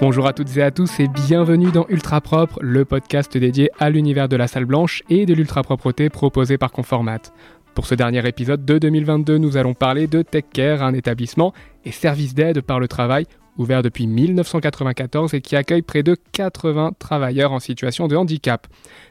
Bonjour 0.00 0.26
à 0.26 0.32
toutes 0.32 0.56
et 0.56 0.62
à 0.62 0.72
tous 0.72 0.98
et 0.98 1.06
bienvenue 1.06 1.70
dans 1.70 1.86
Ultra 1.88 2.20
Propre, 2.20 2.58
le 2.60 2.84
podcast 2.84 3.38
dédié 3.38 3.70
à 3.78 3.90
l'univers 3.90 4.28
de 4.28 4.34
la 4.34 4.48
salle 4.48 4.64
blanche 4.64 5.04
et 5.08 5.24
de 5.24 5.34
l'ultra 5.34 5.62
propreté 5.62 6.10
proposé 6.10 6.58
par 6.58 6.72
Conformat. 6.72 7.20
Pour 7.74 7.86
ce 7.86 7.94
dernier 7.94 8.26
épisode 8.26 8.64
de 8.64 8.78
2022, 8.78 9.38
nous 9.38 9.56
allons 9.56 9.74
parler 9.74 10.08
de 10.08 10.22
TechCare, 10.22 10.82
un 10.82 10.94
établissement 10.94 11.52
et 11.84 11.92
service 11.92 12.34
d'aide 12.34 12.60
par 12.60 12.80
le 12.80 12.88
travail 12.88 13.26
ouvert 13.58 13.82
depuis 13.82 14.06
1994 14.06 15.34
et 15.34 15.40
qui 15.40 15.56
accueille 15.56 15.82
près 15.82 16.02
de 16.02 16.16
80 16.32 16.92
travailleurs 16.98 17.52
en 17.52 17.60
situation 17.60 18.08
de 18.08 18.16
handicap. 18.16 18.66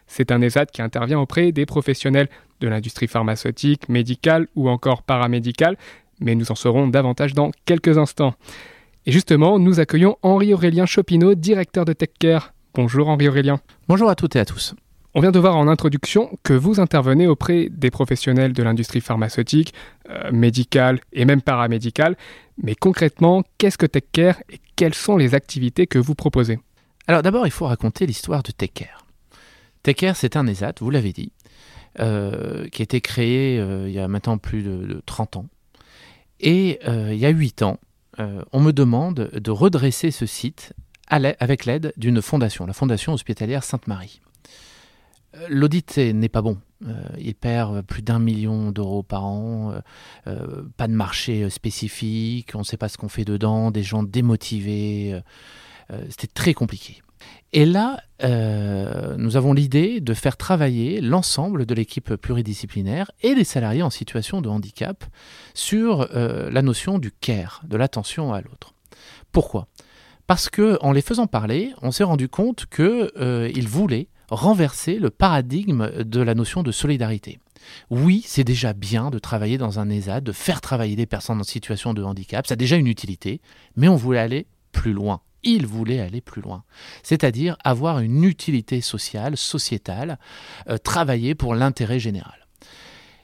C'est 0.07 0.31
un 0.31 0.41
ESAT 0.41 0.67
qui 0.67 0.81
intervient 0.81 1.19
auprès 1.19 1.51
des 1.51 1.65
professionnels 1.65 2.29
de 2.59 2.67
l'industrie 2.67 3.07
pharmaceutique, 3.07 3.89
médicale 3.89 4.47
ou 4.55 4.69
encore 4.69 5.03
paramédicale, 5.03 5.77
mais 6.19 6.35
nous 6.35 6.51
en 6.51 6.55
saurons 6.55 6.87
davantage 6.87 7.33
dans 7.33 7.51
quelques 7.65 7.97
instants. 7.97 8.33
Et 9.05 9.11
justement, 9.11 9.59
nous 9.59 9.79
accueillons 9.79 10.17
Henri-Aurélien 10.21 10.85
Chopineau, 10.85 11.35
directeur 11.35 11.83
de 11.83 11.93
TechCare. 11.93 12.53
Bonjour 12.73 13.09
Henri-Aurélien. 13.09 13.59
Bonjour 13.87 14.09
à 14.09 14.15
toutes 14.15 14.35
et 14.35 14.39
à 14.39 14.45
tous. 14.45 14.75
On 15.15 15.21
vient 15.21 15.31
de 15.31 15.39
voir 15.39 15.55
en 15.57 15.67
introduction 15.67 16.35
que 16.41 16.53
vous 16.53 16.79
intervenez 16.79 17.27
auprès 17.27 17.67
des 17.69 17.91
professionnels 17.91 18.51
de 18.51 18.63
l'industrie 18.63 19.01
pharmaceutique, 19.01 19.73
euh, 20.09 20.31
médicale 20.31 21.01
et 21.11 21.25
même 21.25 21.41
paramédicale. 21.41 22.15
Mais 22.61 22.75
concrètement, 22.75 23.43
qu'est-ce 23.57 23.77
que 23.77 23.85
TechCare 23.85 24.41
et 24.49 24.59
quelles 24.75 24.93
sont 24.93 25.17
les 25.17 25.33
activités 25.35 25.87
que 25.87 25.99
vous 25.99 26.15
proposez? 26.15 26.59
Alors 27.07 27.21
d'abord, 27.21 27.47
il 27.47 27.51
faut 27.51 27.65
raconter 27.65 28.05
l'histoire 28.05 28.43
de 28.43 28.51
TechCare. 28.51 29.05
TechCare, 29.81 30.15
c'est 30.15 30.37
un 30.37 30.47
ESAT, 30.47 30.75
vous 30.79 30.89
l'avez 30.89 31.11
dit, 31.11 31.31
euh, 31.99 32.67
qui 32.69 32.81
a 32.81 32.85
été 32.85 33.01
créé 33.01 33.59
euh, 33.59 33.89
il 33.89 33.93
y 33.93 33.99
a 33.99 34.07
maintenant 34.07 34.37
plus 34.37 34.63
de, 34.63 35.01
30 35.05 35.37
ans. 35.37 35.45
Et 36.39 36.79
il 36.85 37.17
y 37.17 37.25
a 37.25 37.29
8 37.29 37.61
ans, 37.61 37.79
on 38.17 38.59
me 38.59 38.71
demande 38.71 39.31
de 39.33 39.51
redresser 39.51 40.11
ce 40.11 40.25
site 40.25 40.73
avec 41.07 41.65
l'aide 41.65 41.93
d'une 41.97 42.21
fondation, 42.21 42.65
la 42.65 42.73
Fondation 42.73 43.13
hospitalière 43.13 43.63
Sainte-Marie. 43.63 44.21
Euh, 45.35 45.47
l'audit 45.49 45.97
n'est 45.97 46.29
pas 46.29 46.41
bon. 46.41 46.57
Euh, 46.87 47.03
il 47.17 47.35
perd 47.35 47.81
plus 47.83 48.01
d'un 48.01 48.19
million 48.19 48.71
d'euros 48.71 49.03
par 49.03 49.25
an, 49.25 49.73
euh, 50.27 50.63
pas 50.77 50.87
de 50.87 50.93
marché 50.93 51.49
spécifique, 51.49 52.51
on 52.55 52.59
ne 52.59 52.63
sait 52.63 52.77
pas 52.77 52.89
ce 52.89 52.97
qu'on 52.97 53.09
fait 53.09 53.25
dedans, 53.25 53.71
des 53.71 53.83
gens 53.83 54.03
démotivés. 54.03 55.19
C'était 56.09 56.27
très 56.27 56.53
compliqué. 56.53 57.01
Et 57.51 57.65
là, 57.65 58.01
nous 59.17 59.37
avons 59.37 59.53
l'idée 59.53 59.99
de 59.99 60.13
faire 60.13 60.37
travailler 60.37 61.01
l'ensemble 61.01 61.65
de 61.65 61.75
l'équipe 61.75 62.15
pluridisciplinaire 62.15 63.11
et 63.21 63.35
les 63.35 63.43
salariés 63.43 63.83
en 63.83 63.89
situation 63.89 64.41
de 64.41 64.49
handicap 64.49 65.03
sur 65.53 66.07
la 66.13 66.61
notion 66.61 66.99
du 66.99 67.11
care, 67.11 67.61
de 67.67 67.77
l'attention 67.77 68.33
à 68.33 68.41
l'autre. 68.41 68.73
Pourquoi? 69.31 69.67
Parce 70.25 70.49
que 70.49 70.79
en 70.81 70.93
les 70.93 71.01
faisant 71.01 71.27
parler, 71.27 71.73
on 71.81 71.91
s'est 71.91 72.05
rendu 72.05 72.29
compte 72.29 72.65
qu'ils 72.65 73.67
voulaient 73.67 74.07
renverser 74.33 74.99
le 74.99 75.09
paradigme 75.09 76.03
de 76.03 76.21
la 76.21 76.35
notion 76.35 76.63
de 76.63 76.71
solidarité. 76.71 77.39
Oui, 77.89 78.23
c'est 78.25 78.43
déjà 78.43 78.73
bien 78.73 79.09
de 79.09 79.19
travailler 79.19 79.57
dans 79.57 79.79
un 79.79 79.89
ESA, 79.89 80.21
de 80.21 80.31
faire 80.31 80.61
travailler 80.61 80.95
des 80.95 81.05
personnes 81.05 81.39
en 81.39 81.43
situation 81.43 81.93
de 81.93 82.03
handicap, 82.03 82.45
ça 82.47 82.53
a 82.53 82.57
déjà 82.57 82.75
une 82.75 82.87
utilité, 82.87 83.41
mais 83.75 83.87
on 83.87 83.95
voulait 83.95 84.19
aller 84.19 84.47
plus 84.71 84.93
loin. 84.93 85.21
Il 85.45 85.67
voulait 85.67 85.99
aller 85.99 86.21
plus 86.21 86.41
loin, 86.41 86.63
c'est-à-dire 87.03 87.57
avoir 87.65 87.99
une 87.99 88.23
utilité 88.23 88.79
sociale, 88.79 89.35
sociétale, 89.35 90.17
euh, 90.69 90.77
travailler 90.77 91.35
pour 91.35 91.53
l'intérêt 91.53 91.99
général. 91.99 92.42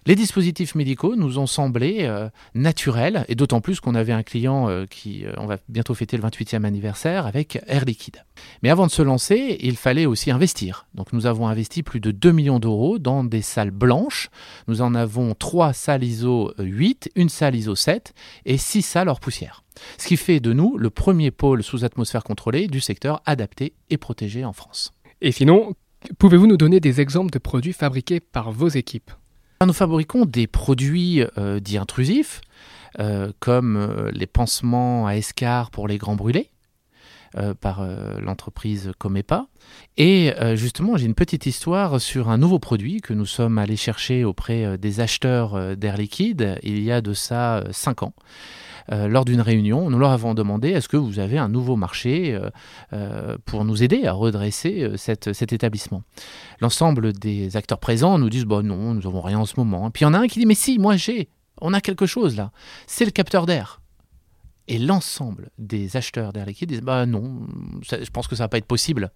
Les 0.09 0.15
dispositifs 0.15 0.73
médicaux 0.73 1.15
nous 1.15 1.37
ont 1.37 1.45
semblé 1.45 1.97
euh, 1.99 2.29
naturels, 2.55 3.25
et 3.27 3.35
d'autant 3.35 3.61
plus 3.61 3.79
qu'on 3.79 3.93
avait 3.93 4.11
un 4.11 4.23
client 4.23 4.67
euh, 4.67 4.87
qui, 4.87 5.23
euh, 5.23 5.33
on 5.37 5.45
va 5.45 5.57
bientôt 5.69 5.93
fêter 5.93 6.17
le 6.17 6.23
28e 6.23 6.63
anniversaire, 6.63 7.27
avec 7.27 7.61
Air 7.67 7.85
Liquide. 7.85 8.25
Mais 8.63 8.71
avant 8.71 8.87
de 8.87 8.91
se 8.91 9.03
lancer, 9.03 9.57
il 9.59 9.77
fallait 9.77 10.07
aussi 10.07 10.31
investir. 10.31 10.87
Donc 10.95 11.13
nous 11.13 11.27
avons 11.27 11.47
investi 11.47 11.83
plus 11.83 11.99
de 11.99 12.09
2 12.09 12.31
millions 12.31 12.57
d'euros 12.57 12.97
dans 12.97 13.23
des 13.23 13.43
salles 13.43 13.69
blanches. 13.69 14.31
Nous 14.67 14.81
en 14.81 14.95
avons 14.95 15.35
3 15.35 15.73
salles 15.73 16.03
ISO 16.03 16.55
8, 16.57 17.11
une 17.15 17.29
salle 17.29 17.53
ISO 17.53 17.75
7 17.75 18.15
et 18.47 18.57
6 18.57 18.81
salles 18.81 19.09
hors 19.09 19.19
poussière. 19.19 19.63
Ce 19.99 20.07
qui 20.07 20.17
fait 20.17 20.39
de 20.39 20.53
nous 20.53 20.75
le 20.79 20.89
premier 20.89 21.29
pôle 21.29 21.61
sous 21.61 21.85
atmosphère 21.85 22.23
contrôlée 22.23 22.65
du 22.65 22.79
secteur 22.79 23.21
adapté 23.27 23.73
et 23.91 23.97
protégé 23.97 24.43
en 24.43 24.53
France. 24.53 24.91
Et 25.21 25.31
sinon, 25.31 25.75
pouvez-vous 26.17 26.47
nous 26.47 26.57
donner 26.57 26.79
des 26.79 26.99
exemples 26.99 27.29
de 27.29 27.37
produits 27.37 27.73
fabriqués 27.73 28.19
par 28.19 28.51
vos 28.51 28.69
équipes? 28.69 29.11
Nous 29.65 29.73
fabriquons 29.73 30.23
des 30.25 30.47
produits 30.47 31.21
euh, 31.37 31.59
dits 31.59 31.77
intrusifs, 31.77 32.39
euh, 32.99 33.33
comme 33.41 33.75
euh, 33.75 34.09
les 34.13 34.25
pansements 34.25 35.05
à 35.05 35.15
escar 35.15 35.69
pour 35.69 35.89
les 35.89 35.97
grands 35.97 36.15
brûlés. 36.15 36.49
par 37.61 37.87
l'entreprise 38.19 38.91
Comepa. 38.97 39.45
Et 39.97 40.33
justement, 40.55 40.97
j'ai 40.97 41.05
une 41.05 41.13
petite 41.13 41.45
histoire 41.45 42.01
sur 42.01 42.27
un 42.29 42.39
nouveau 42.39 42.57
produit 42.57 43.01
que 43.01 43.13
nous 43.13 43.27
sommes 43.27 43.59
allés 43.59 43.77
chercher 43.77 44.25
auprès 44.25 44.79
des 44.79 44.99
acheteurs 44.99 45.77
d'air 45.77 45.95
liquide 45.95 46.57
il 46.63 46.81
y 46.81 46.91
a 46.91 47.01
de 47.01 47.13
ça 47.13 47.63
5 47.69 48.01
ans. 48.01 48.13
Euh, 48.91 49.07
lors 49.07 49.25
d'une 49.25 49.41
réunion, 49.41 49.89
nous 49.89 49.99
leur 49.99 50.11
avons 50.11 50.33
demandé 50.33 50.69
est-ce 50.69 50.87
que 50.89 50.97
vous 50.97 51.19
avez 51.19 51.37
un 51.37 51.49
nouveau 51.49 51.75
marché 51.75 52.33
euh, 52.33 52.49
euh, 52.93 53.37
pour 53.45 53.65
nous 53.65 53.83
aider 53.83 54.05
à 54.05 54.13
redresser 54.13 54.91
cet 54.97 55.53
établissement? 55.53 56.03
L'ensemble 56.59 57.13
des 57.13 57.55
acteurs 57.55 57.79
présents 57.79 58.17
nous 58.17 58.29
disent 58.29 58.45
bah, 58.45 58.61
non, 58.63 58.93
nous 58.93 59.01
n'avons 59.01 59.21
rien 59.21 59.39
en 59.39 59.45
ce 59.45 59.55
moment. 59.57 59.91
Puis 59.91 60.03
il 60.03 60.05
y 60.05 60.07
en 60.07 60.13
a 60.13 60.19
un 60.19 60.27
qui 60.27 60.39
dit 60.39 60.45
mais 60.45 60.55
si, 60.55 60.79
moi 60.79 60.95
j'ai, 60.95 61.29
on 61.61 61.73
a 61.73 61.81
quelque 61.81 62.05
chose 62.05 62.35
là, 62.35 62.51
c'est 62.87 63.05
le 63.05 63.11
capteur 63.11 63.45
d'air. 63.45 63.81
Et 64.67 64.77
l'ensemble 64.77 65.49
des 65.57 65.97
acheteurs 65.97 66.31
d'air 66.31 66.45
liquide 66.45 66.69
disent 66.69 66.81
bah 66.81 67.05
non, 67.05 67.47
je 67.81 68.09
pense 68.11 68.27
que 68.27 68.35
ça 68.35 68.43
va 68.43 68.49
pas 68.49 68.57
être 68.57 68.65
possible. 68.65 69.11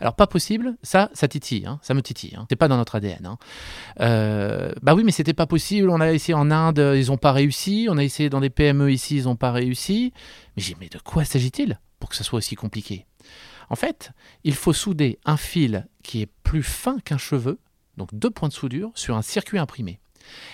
Alors 0.00 0.14
pas 0.14 0.26
possible, 0.26 0.76
ça, 0.82 1.10
ça 1.14 1.28
titille, 1.28 1.66
hein, 1.66 1.78
ça 1.82 1.94
me 1.94 2.02
titille. 2.02 2.34
Hein. 2.36 2.46
C'est 2.48 2.56
pas 2.56 2.68
dans 2.68 2.76
notre 2.76 2.96
ADN. 2.96 3.26
Hein. 3.26 3.38
Euh, 4.00 4.72
bah 4.82 4.94
oui, 4.94 5.04
mais 5.04 5.12
c'était 5.12 5.34
pas 5.34 5.46
possible. 5.46 5.90
On 5.90 6.00
a 6.00 6.12
essayé 6.12 6.34
en 6.34 6.50
Inde, 6.50 6.94
ils 6.96 7.06
n'ont 7.06 7.18
pas 7.18 7.32
réussi. 7.32 7.86
On 7.90 7.98
a 7.98 8.04
essayé 8.04 8.30
dans 8.30 8.40
des 8.40 8.50
PME 8.50 8.90
ici, 8.90 9.18
ils 9.18 9.24
n'ont 9.24 9.36
pas 9.36 9.52
réussi. 9.52 10.12
Mais 10.56 10.62
j'ai 10.62 10.76
mais 10.80 10.88
de 10.88 10.98
quoi 10.98 11.24
s'agit-il 11.24 11.78
pour 12.00 12.10
que 12.10 12.16
ça 12.16 12.24
soit 12.24 12.38
aussi 12.38 12.56
compliqué? 12.56 13.06
En 13.70 13.76
fait, 13.76 14.10
il 14.44 14.54
faut 14.54 14.72
souder 14.72 15.18
un 15.24 15.36
fil 15.36 15.86
qui 16.02 16.22
est 16.22 16.28
plus 16.42 16.62
fin 16.62 16.98
qu'un 17.00 17.18
cheveu, 17.18 17.58
donc 17.96 18.10
deux 18.12 18.30
points 18.30 18.48
de 18.48 18.52
soudure, 18.52 18.90
sur 18.94 19.16
un 19.16 19.22
circuit 19.22 19.58
imprimé. 19.58 20.00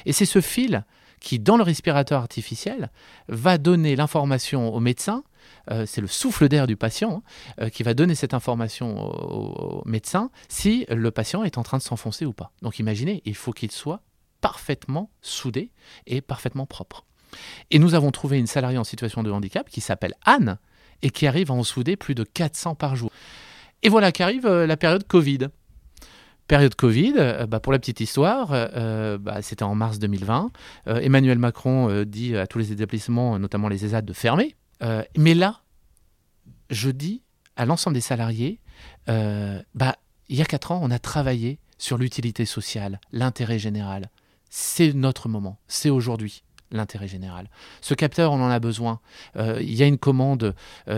Et 0.07 0.13
c'est 0.13 0.25
ce 0.25 0.41
fil 0.41 0.85
qui, 1.21 1.39
dans 1.39 1.57
le 1.57 1.63
respirateur 1.63 2.21
artificiel, 2.21 2.91
va 3.29 3.59
donner 3.59 3.97
l'information 3.97 4.73
au 4.73 4.81
médecin 4.81 5.25
euh, 5.71 5.85
c'est 5.87 6.01
le 6.01 6.07
souffle 6.07 6.49
d'air 6.49 6.67
du 6.67 6.77
patient 6.77 7.23
euh, 7.61 7.69
qui 7.69 7.83
va 7.83 7.95
donner 7.95 8.15
cette 8.15 8.35
information 8.35 8.99
au, 8.99 9.83
médecin 9.87 10.31
si 10.49 10.87
le 10.89 11.11
patient 11.11 11.45
est 11.45 11.59
en 11.59 11.63
train 11.63 11.79
de 11.79 11.83
s'enfoncer 11.83 12.25
ou 12.25 12.33
pas. 12.33 12.53
Donc 12.63 12.79
imaginez, 12.79 13.23
il 13.25 13.35
faut 13.35 13.53
qu'il 13.53 13.71
soit 13.71 14.03
parfaitement 14.41 15.11
soudé 15.21 15.71
et 16.07 16.21
parfaitement 16.21 16.67
propre. 16.67 17.05
Et 17.71 17.79
nous 17.79 17.95
avons 17.95 18.11
trouvé 18.11 18.39
une 18.39 18.47
salariée 18.47 18.79
en 18.79 18.85
situation 18.85 19.23
de 19.23 19.31
handicap 19.31 19.69
qui 19.69 19.81
s'appelle 19.81 20.15
Anne 20.25 20.59
et 21.03 21.11
qui 21.11 21.27
arrive 21.27 21.51
à 21.51 21.55
en 21.55 21.63
souder 21.63 21.97
plus 21.97 22.15
de 22.15 22.25
400 22.25 22.75
par 22.75 22.97
jour. 22.97 23.11
Et 23.83 23.89
voilà 23.89 24.13
qu'arrive 24.13 24.47
euh, 24.47 24.67
la 24.67 24.77
période 24.77 25.07
Covid. 25.07 25.49
Période 26.49 26.75
Covid, 26.75 27.13
bah, 27.47 27.61
pour 27.61 27.73
la 27.73 27.79
petite 27.79 28.01
histoire, 28.01 28.49
bah, 29.21 29.43
c'était 29.43 29.65
en 29.65 29.75
mars 29.75 29.99
2020. 29.99 30.51
Emmanuel 30.87 31.37
Macron 31.37 32.05
dit 32.05 32.39
à 32.39 32.47
tous 32.47 32.59
les 32.59 32.73
établissements, 32.73 33.39
notamment 33.39 33.69
les 33.69 33.85
ESAD, 33.85 34.07
de 34.07 34.15
fermer 34.15 34.57
euh, 34.83 35.03
mais 35.17 35.35
là, 35.35 35.61
je 36.71 36.91
dis 36.91 37.23
à 37.57 37.65
l'ensemble 37.65 37.95
des 37.95 38.01
salariés, 38.01 38.61
euh, 39.09 39.61
bah, 39.75 39.97
il 40.29 40.37
y 40.37 40.43
a 40.43 40.45
quatre 40.45 40.73
ans, 40.73 40.81
on 40.83 40.91
a 40.91 40.99
travaillé 40.99 41.59
sur 41.79 41.99
l'utilité 41.99 42.45
sociale, 42.45 43.01
l'intérêt 43.13 43.59
général. 43.59 44.11
C'est 44.51 44.93
notre 44.93 45.29
moment, 45.29 45.59
c'est 45.67 45.91
aujourd'hui 45.91 46.43
l'intérêt 46.71 47.09
général. 47.09 47.49
Ce 47.81 47.95
capteur, 47.95 48.33
on 48.33 48.43
en 48.43 48.51
a 48.51 48.61
besoin. 48.61 49.01
Euh, 49.37 49.59
il 49.63 49.75
y 49.75 49.83
a 49.83 49.87
une 49.87 49.97
commande 49.97 50.55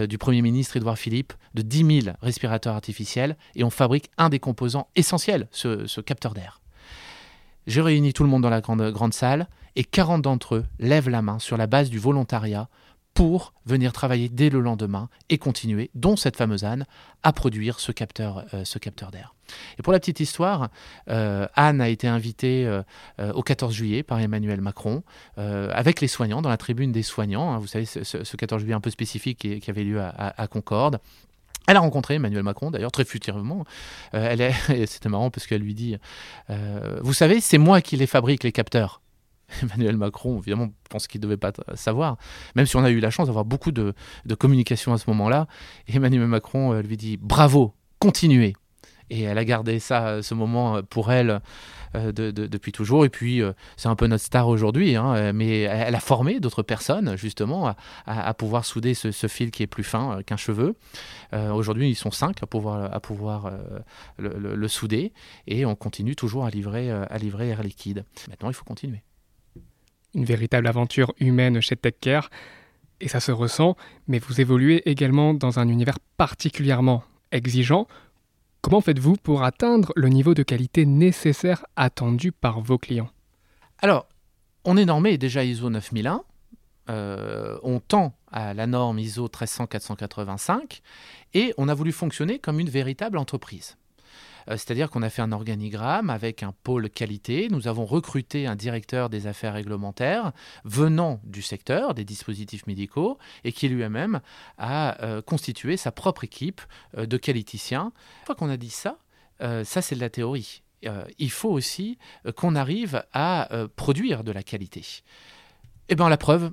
du 0.09 0.19
Premier 0.19 0.43
ministre 0.43 0.77
Édouard 0.77 0.99
Philippe 0.99 1.33
de 1.55 1.63
10 1.63 2.03
000 2.03 2.17
respirateurs 2.23 2.75
artificiels 2.75 3.37
et 3.55 3.63
on 3.63 3.71
fabrique 3.71 4.11
un 4.19 4.31
des 4.31 4.41
composants 4.41 4.89
essentiels, 4.97 5.47
ce, 5.53 6.01
capteur 6.01 6.35
d'air. 6.35 6.61
Je 7.69 7.81
réunis 7.81 8.13
tout 8.13 8.25
le 8.25 8.29
monde 8.29 8.43
dans 8.43 8.51
la 8.51 8.61
grande, 8.61 8.91
grande 8.91 9.15
salle 9.15 9.47
et 9.77 9.85
40 9.85 10.23
d'entre 10.23 10.57
eux 10.57 10.67
lèvent 10.81 11.09
la 11.09 11.23
main 11.23 11.39
sur 11.39 11.57
la 11.57 11.67
base 11.69 11.91
du 11.91 11.99
volontariat 11.99 12.69
pour 13.15 13.53
venir 13.67 13.93
travailler 13.93 14.29
dès 14.29 14.51
le 14.51 14.61
lendemain 14.61 15.09
et 15.29 15.39
continuer, 15.39 15.91
dont 15.95 16.17
cette 16.17 16.37
fameuse 16.37 16.65
Anne, 16.65 16.87
à 17.23 17.33
produire 17.33 17.81
ce 17.81 17.93
capteur, 17.93 18.45
euh, 18.55 18.65
capteur 18.81 19.11
d'air. 19.11 19.35
Et 19.79 19.83
pour 19.83 19.93
la 19.93 19.99
petite 19.99 20.21
histoire, 20.21 20.69
euh, 21.09 21.47
Anne 21.55 21.81
a 21.81 21.89
été 21.89 22.07
invitée 22.07 22.67
euh, 22.67 23.33
au 23.33 23.43
14 23.43 23.75
juillet 23.75 24.03
par 24.03 24.21
Emmanuel 24.21 24.61
Macron 24.61 25.03
avec 25.37 26.01
les 26.01 26.09
soignants, 26.09 26.43
dans 26.43 26.49
la 26.49 26.57
tribune 26.57 26.93
des 26.93 27.03
soignants. 27.03 27.53
Hein, 27.53 27.59
vous 27.59 27.67
savez, 27.67 27.85
ce, 27.85 28.37
14 28.37 28.61
juillet 28.61 28.75
un 28.75 28.81
peu 28.81 28.91
spécifique 28.91 29.39
qui, 29.39 29.71
avait 29.71 29.85
lieu 29.85 30.01
à, 30.01 30.47
Concorde. 30.49 31.01
Elle 31.67 31.77
a 31.77 31.81
rencontré 31.81 32.15
Emmanuel 32.15 32.43
Macron, 32.43 32.71
d'ailleurs 32.71 32.93
très 32.93 33.05
furtivement. 33.05 33.65
c'était 34.13 35.09
marrant 35.09 35.31
parce 35.31 35.47
qu'elle 35.47 35.63
lui 35.63 35.75
dit, 35.75 35.97
vous 36.49 37.13
savez, 37.13 37.41
c'est 37.41 37.59
moi 37.59 37.81
qui 37.81 37.97
les 37.97 38.07
fabrique 38.07 38.45
les 38.45 38.53
capteurs. 38.53 39.01
Emmanuel 39.63 39.97
Macron, 39.97 40.39
évidemment, 40.39 40.69
pense 40.89 41.07
qu'il 41.07 41.21
ne 41.21 41.27
devait 41.27 41.37
pas 41.37 41.53
savoir, 41.75 42.17
même 42.57 42.67
si 42.67 42.77
on 42.77 42.85
a 42.85 42.91
eu 42.91 43.01
la 43.01 43.11
chance 43.11 43.27
d'avoir 43.27 43.45
beaucoup 43.45 43.73
de, 43.73 43.95
communication 44.39 44.93
à 44.93 44.99
ce 44.99 45.09
moment-là. 45.11 45.47
Emmanuel 45.89 46.27
Macron 46.27 46.81
lui 46.81 46.97
dit 46.97 47.17
bravo, 47.17 47.75
continuez. 47.99 48.55
Et 49.11 49.23
elle 49.23 49.39
a 49.39 49.45
gardé 49.45 49.81
ça, 49.81 50.23
ce 50.23 50.35
moment 50.35 50.83
pour 50.85 51.11
elle 51.11 51.41
euh, 51.97 52.13
depuis 52.13 52.71
toujours. 52.71 53.05
Et 53.05 53.09
puis, 53.09 53.43
euh, 53.43 53.53
c'est 53.77 53.89
un 53.89 53.97
peu 53.97 54.07
notre 54.07 54.23
star 54.23 54.47
aujourd'hui, 54.47 54.95
hein, 54.95 55.33
mais 55.33 55.63
elle 55.63 55.97
a 55.97 56.01
formé 56.01 56.39
d'autres 56.39 56.63
personnes, 56.63 57.17
justement, 57.17 57.75
à, 58.07 58.35
pouvoir 58.35 58.65
souder 58.65 58.95
ce, 58.95 59.11
fil 59.27 59.51
qui 59.51 59.65
est 59.65 59.67
plus 59.67 59.83
fin 59.83 60.19
euh, 60.19 60.23
qu'un 60.23 60.37
cheveu. 60.37 60.77
aujourd'hui, 61.33 61.91
ils 61.91 61.97
sont 61.97 62.13
cinq 62.13 62.43
à 62.43 62.47
pouvoir, 62.47 62.93
à 62.95 63.01
pouvoir 63.01 63.51
le, 64.19 64.69
souder. 64.69 65.13
Et 65.47 65.67
on 65.67 65.75
continue 65.75 66.15
toujours 66.15 66.45
à 66.45 66.51
livrer, 66.51 66.91
à 66.91 67.19
livrer 67.19 67.49
Air 67.49 67.63
Liquide. 67.63 68.05
Maintenant, 68.29 68.51
il 68.51 68.55
faut 68.55 68.65
continuer. 68.65 69.03
Une 70.15 70.25
véritable 70.25 70.67
aventure 70.67 71.15
humaine 71.21 71.61
chez 71.61 71.77
TechCare 71.77 72.31
et 73.01 73.09
ça 73.09 73.21
se 73.21 73.33
ressent, 73.33 73.77
mais 74.09 74.19
vous 74.19 74.41
évoluez 74.41 74.89
également 74.89 75.33
dans 75.33 75.59
un 75.59 75.69
univers 75.69 75.99
particulièrement 76.17 77.03
exigeant 77.33 77.87
Comment 78.63 78.83
faites-vous 78.83 79.17
pour 79.17 79.43
atteindre 79.43 79.91
le 79.97 80.09
niveau 80.09 80.35
de 80.35 80.43
qualité 80.43 80.85
nécessaire 80.85 81.65
attendu 81.77 82.31
par 82.31 82.61
vos 82.61 82.77
clients? 82.77 83.09
Alors, 83.79 84.07
on 84.65 84.77
est 84.77 84.85
normé 84.85 85.17
déjà 85.17 85.45
ISO 85.45 85.71
9001. 85.71 86.23
Euh, 86.91 87.59
on 87.63 87.81
tend 87.81 88.13
à 88.31 88.53
la 88.53 88.67
norme 88.67 88.99
ISO 88.99 89.29
13485 89.29 90.83
et 91.33 91.55
on 91.57 91.69
a 91.69 91.75
voulu 91.75 91.91
fonctionner 91.91 92.39
comme 92.39 92.61
une 92.61 92.69
véritable 92.69 93.17
entreprise. 93.17 93.79
Euh, 94.49 94.53
c'est-à-dire 94.53 94.91
qu'on 94.91 95.03
a 95.03 95.11
fait 95.11 95.23
un 95.23 95.33
organigramme 95.33 96.11
avec 96.11 96.43
un 96.43 96.53
pôle 96.63 96.91
qualité. 96.91 97.49
Nous 97.51 97.69
avons 97.69 97.85
recruté 97.85 98.47
un 98.47 98.57
directeur 98.57 99.11
des 99.11 99.27
affaires 99.27 99.55
réglementaires 99.55 100.33
venant 100.65 101.21
du 101.25 101.43
secteur 101.43 101.95
des 101.95 102.05
dispositifs 102.05 102.67
médicaux 102.67 103.19
et 103.45 103.53
qui 103.53 103.69
lui-même 103.69 104.21
a 104.59 105.03
euh, 105.03 105.23
constitué 105.23 105.77
sa 105.77 105.93
propre 105.93 106.25
équipe 106.25 106.61
euh, 106.97 107.07
de 107.07 107.17
qualiticiens. 107.17 107.93
Une 108.21 108.27
fois 108.27 108.35
qu'on 108.35 108.51
a 108.51 108.57
dit 108.57 108.71
ça, 108.71 108.99
ça 109.65 109.81
c'est 109.81 109.95
de 109.95 110.01
la 110.01 110.11
théorie. 110.11 110.63
il 111.19 111.31
faut 111.31 111.49
aussi 111.49 111.97
qu'on 112.37 112.55
arrive 112.55 113.03
à 113.15 113.49
produire 113.75 114.23
de 114.23 114.33
la 114.33 114.43
qualité. 114.43 114.85
Eh 115.89 115.95
bien 115.95 116.11
la 116.11 116.19
preuve, 116.19 116.53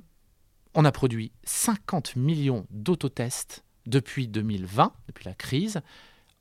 on 0.74 0.86
a 0.86 0.92
produit 0.92 1.32
50 1.44 2.16
millions 2.16 2.66
d'autotests 2.70 3.64
depuis 3.86 4.28
2020, 4.28 4.92
depuis 5.08 5.24
la 5.24 5.34
crise, 5.34 5.80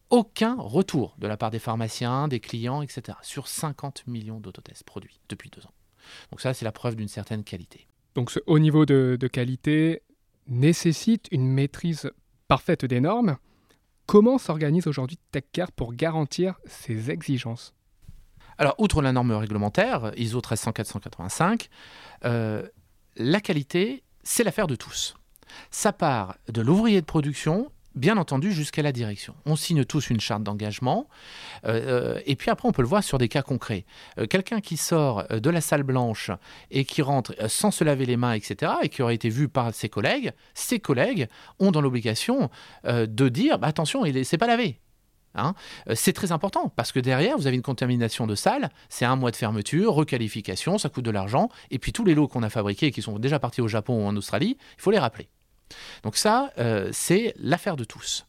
aucun 0.09 0.56
retour 0.56 1.15
de 1.19 1.27
la 1.27 1.38
part 1.38 1.51
des 1.51 1.59
pharmaciens, 1.59 2.27
des 2.27 2.39
clients, 2.39 2.81
etc. 2.81 3.18
sur 3.21 3.48
50 3.48 4.07
millions 4.07 4.39
d'autotests 4.39 4.83
produits 4.83 5.19
depuis 5.30 5.50
deux 5.50 5.65
ans. 5.65 5.74
Donc 6.31 6.42
ça, 6.42 6.54
c'est 6.54 6.65
la 6.65 6.71
preuve 6.71 6.95
d'une 6.95 7.07
certaine 7.07 7.44
qualité. 7.44 7.88
Donc 8.15 8.31
ce 8.31 8.39
haut 8.48 8.59
niveau 8.59 8.86
de, 8.86 9.18
qualité 9.31 10.01
nécessite 10.48 11.27
une 11.31 11.48
maîtrise 11.48 12.12
parfaite 12.48 12.86
des 12.86 13.01
normes. 13.01 13.38
Comment 14.06 14.38
s'organise 14.38 14.88
aujourd'hui 14.88 15.19
TechCare 15.31 15.71
pour 15.71 15.94
garantir 15.94 16.56
ces 16.65 17.12
exigences? 17.12 17.74
Alors, 18.57 18.74
outre 18.80 19.01
la 19.01 19.12
norme 19.12 19.33
réglementaire, 19.33 20.12
ISO 20.15 20.42
13485, 20.42 21.69
euh, 22.25 22.68
la 23.18 23.39
qualité, 23.39 24.03
c'est 24.24 24.44
l'affaire 24.44 24.68
de 24.68 24.75
tous. 24.75 25.15
Ça 25.69 25.94
part 25.94 26.38
de 26.48 26.62
l'ouvrier 26.62 27.01
de 27.01 27.06
production 27.06 27.71
bien 27.97 28.17
entendu 28.17 28.51
jusqu'à 28.53 28.81
la 28.81 28.91
direction. 28.91 29.35
On 29.45 29.55
signe 29.55 29.83
tous 29.83 30.09
une 30.09 30.19
charte 30.19 30.44
d'engagement, 30.44 31.07
euh, 31.65 32.15
euh, 32.15 32.21
et 32.25 32.35
puis 32.35 32.49
après 32.49 32.67
on 32.67 32.71
peut 32.71 32.81
le 32.81 32.88
voir 32.88 33.03
sur 33.03 33.17
des 33.17 33.27
cas 33.27 33.41
concrets. 33.41 33.85
Euh, 34.19 34.27
quelqu'un 34.27 34.61
qui 34.61 34.77
sort 34.77 35.25
de 35.27 35.49
la 35.49 35.61
salle 35.61 35.83
blanche 35.83 36.31
et 36.71 36.85
qui 36.85 37.01
rentre 37.01 37.33
sans 37.49 37.71
se 37.71 37.83
laver 37.83 38.05
les 38.05 38.17
mains, 38.17 38.33
etc., 38.33 38.71
et 38.83 38.89
qui 38.89 39.01
aurait 39.01 39.15
été 39.15 39.29
vu 39.29 39.49
par 39.49 39.73
ses 39.73 39.89
collègues, 39.89 40.31
ses 40.53 40.79
collègues 40.79 41.27
ont 41.59 41.71
dans 41.71 41.81
l'obligation 41.81 42.49
de 42.85 43.29
dire 43.29 43.59
bah, 43.59 43.67
attention, 43.67 44.05
il 44.05 44.15
ne 44.15 44.23
s'est 44.23 44.38
pas 44.38 44.47
lavé. 44.47 44.79
Hein. 45.35 45.53
c'est 45.93 46.13
très 46.13 46.31
important 46.31 46.71
parce 46.75 46.91
que 46.91 47.00
derrière, 47.00 47.38
vous 47.38 47.45
avez 47.45 47.55
une 47.55 47.61
contamination 47.61 48.25
de 48.25 48.33
salle, 48.33 48.69
c'est 48.89 49.05
un 49.05 49.15
mois 49.15 49.29
de 49.29 49.35
fermeture, 49.35 49.93
requalification, 49.93 50.79
ça 50.79 50.89
coûte 50.89 51.05
de 51.05 51.11
l'argent, 51.11 51.50
et 51.69 51.77
puis 51.77 51.93
tous 51.93 52.05
les 52.05 52.15
lots 52.15 52.27
qu'on 52.27 52.43
a 52.43 52.50
fabriqués 52.50 52.88
et 52.88 52.91
qui 52.91 53.03
sont 53.03 53.19
déjà 53.19 53.38
partis 53.38 53.61
au 53.61 53.67
Japon 53.67 54.03
ou 54.03 54.07
en 54.07 54.15
Australie, 54.15 54.57
il 54.59 54.81
faut 54.81 54.91
les 54.91 55.00
rappeler. 55.00 55.29
Donc 56.03 56.15
ça, 56.15 56.51
euh, 56.57 56.89
c'est 56.91 57.33
l'affaire 57.37 57.75
de 57.75 57.83
tous. 57.83 58.25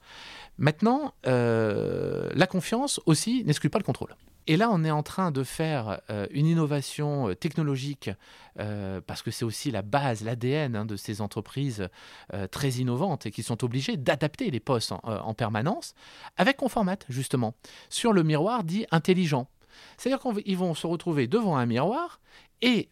Maintenant, 0.58 1.14
euh, 1.26 2.30
la 2.34 2.46
confiance 2.46 3.00
aussi 3.06 3.44
n'exclut 3.44 3.70
pas 3.70 3.78
le 3.78 3.84
contrôle. 3.84 4.14
Et 4.48 4.56
là, 4.56 4.70
on 4.72 4.82
est 4.82 4.90
en 4.90 5.02
train 5.02 5.30
de 5.30 5.44
faire 5.44 6.00
euh, 6.10 6.26
une 6.30 6.46
innovation 6.46 7.34
technologique, 7.34 8.10
parce 9.06 9.22
que 9.22 9.30
c'est 9.30 9.44
aussi 9.44 9.70
la 9.70 9.82
base, 9.82 10.24
l'ADN 10.24 10.74
hein, 10.74 10.84
de 10.84 10.96
ces 10.96 11.20
entreprises 11.20 11.88
très 12.50 12.70
innovantes 12.70 13.24
et 13.24 13.30
qui 13.30 13.44
sont 13.44 13.62
obligées 13.62 13.96
d'adapter 13.96 14.50
les 14.50 14.58
postes 14.58 14.90
en, 14.90 15.00
en 15.04 15.32
permanence, 15.32 15.94
avec 16.36 16.56
Conformat, 16.56 16.96
justement, 17.08 17.54
sur 17.88 18.12
le 18.12 18.24
miroir 18.24 18.64
dit 18.64 18.84
intelligent. 18.90 19.46
C'est-à-dire 19.96 20.20
qu'ils 20.20 20.56
vont 20.56 20.74
se 20.74 20.88
retrouver 20.88 21.28
devant 21.28 21.56
un 21.56 21.66
miroir 21.66 22.18
et 22.62 22.88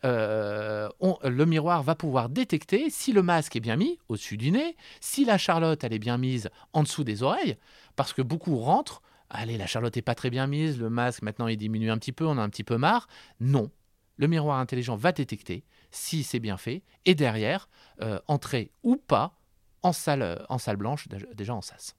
le 1.29 1.47
miroir 1.47 1.83
va 1.83 1.95
pouvoir 1.95 2.29
détecter 2.29 2.91
si 2.91 3.13
le 3.13 3.23
masque 3.23 3.57
est 3.57 3.61
bien 3.61 3.77
mis 3.77 3.99
au-dessus 4.09 4.37
du 4.37 4.51
nez, 4.51 4.77
si 5.01 5.25
la 5.25 5.39
charlotte 5.39 5.83
elle 5.85 5.93
est 5.93 5.99
bien 5.99 6.19
mise 6.19 6.51
en 6.73 6.83
dessous 6.83 7.05
des 7.05 7.23
oreilles, 7.23 7.57
parce 7.97 8.13
que 8.13 8.23
beaucoup 8.23 8.57
rentrent, 8.59 9.03
allez 9.31 9.59
la 9.59 9.67
charlotte 9.67 9.97
est 9.97 10.03
pas 10.03 10.15
très 10.15 10.31
bien 10.31 10.47
mise, 10.47 10.79
le 10.79 10.91
masque 10.91 11.23
maintenant 11.23 11.49
il 11.49 11.57
diminue 11.57 11.91
un 11.91 11.99
petit 11.99 12.13
peu, 12.13 12.27
on 12.27 12.39
a 12.39 12.43
un 12.43 12.49
petit 12.49 12.65
peu 12.65 12.77
marre. 12.79 13.09
Non, 13.41 13.71
le 14.17 14.29
miroir 14.29 14.59
intelligent 14.59 14.97
va 14.97 15.13
détecter 15.13 15.65
si 15.91 16.23
c'est 16.23 16.41
bien 16.41 16.57
fait, 16.57 16.83
et 17.05 17.15
derrière, 17.15 17.69
euh, 18.03 18.21
entrer 18.27 18.71
ou 18.83 18.97
pas 18.97 19.39
en 19.83 19.93
salle, 19.93 20.45
en 20.49 20.59
salle 20.59 20.77
blanche, 20.77 21.09
déjà 21.35 21.55
en 21.55 21.63
SAS. 21.63 21.97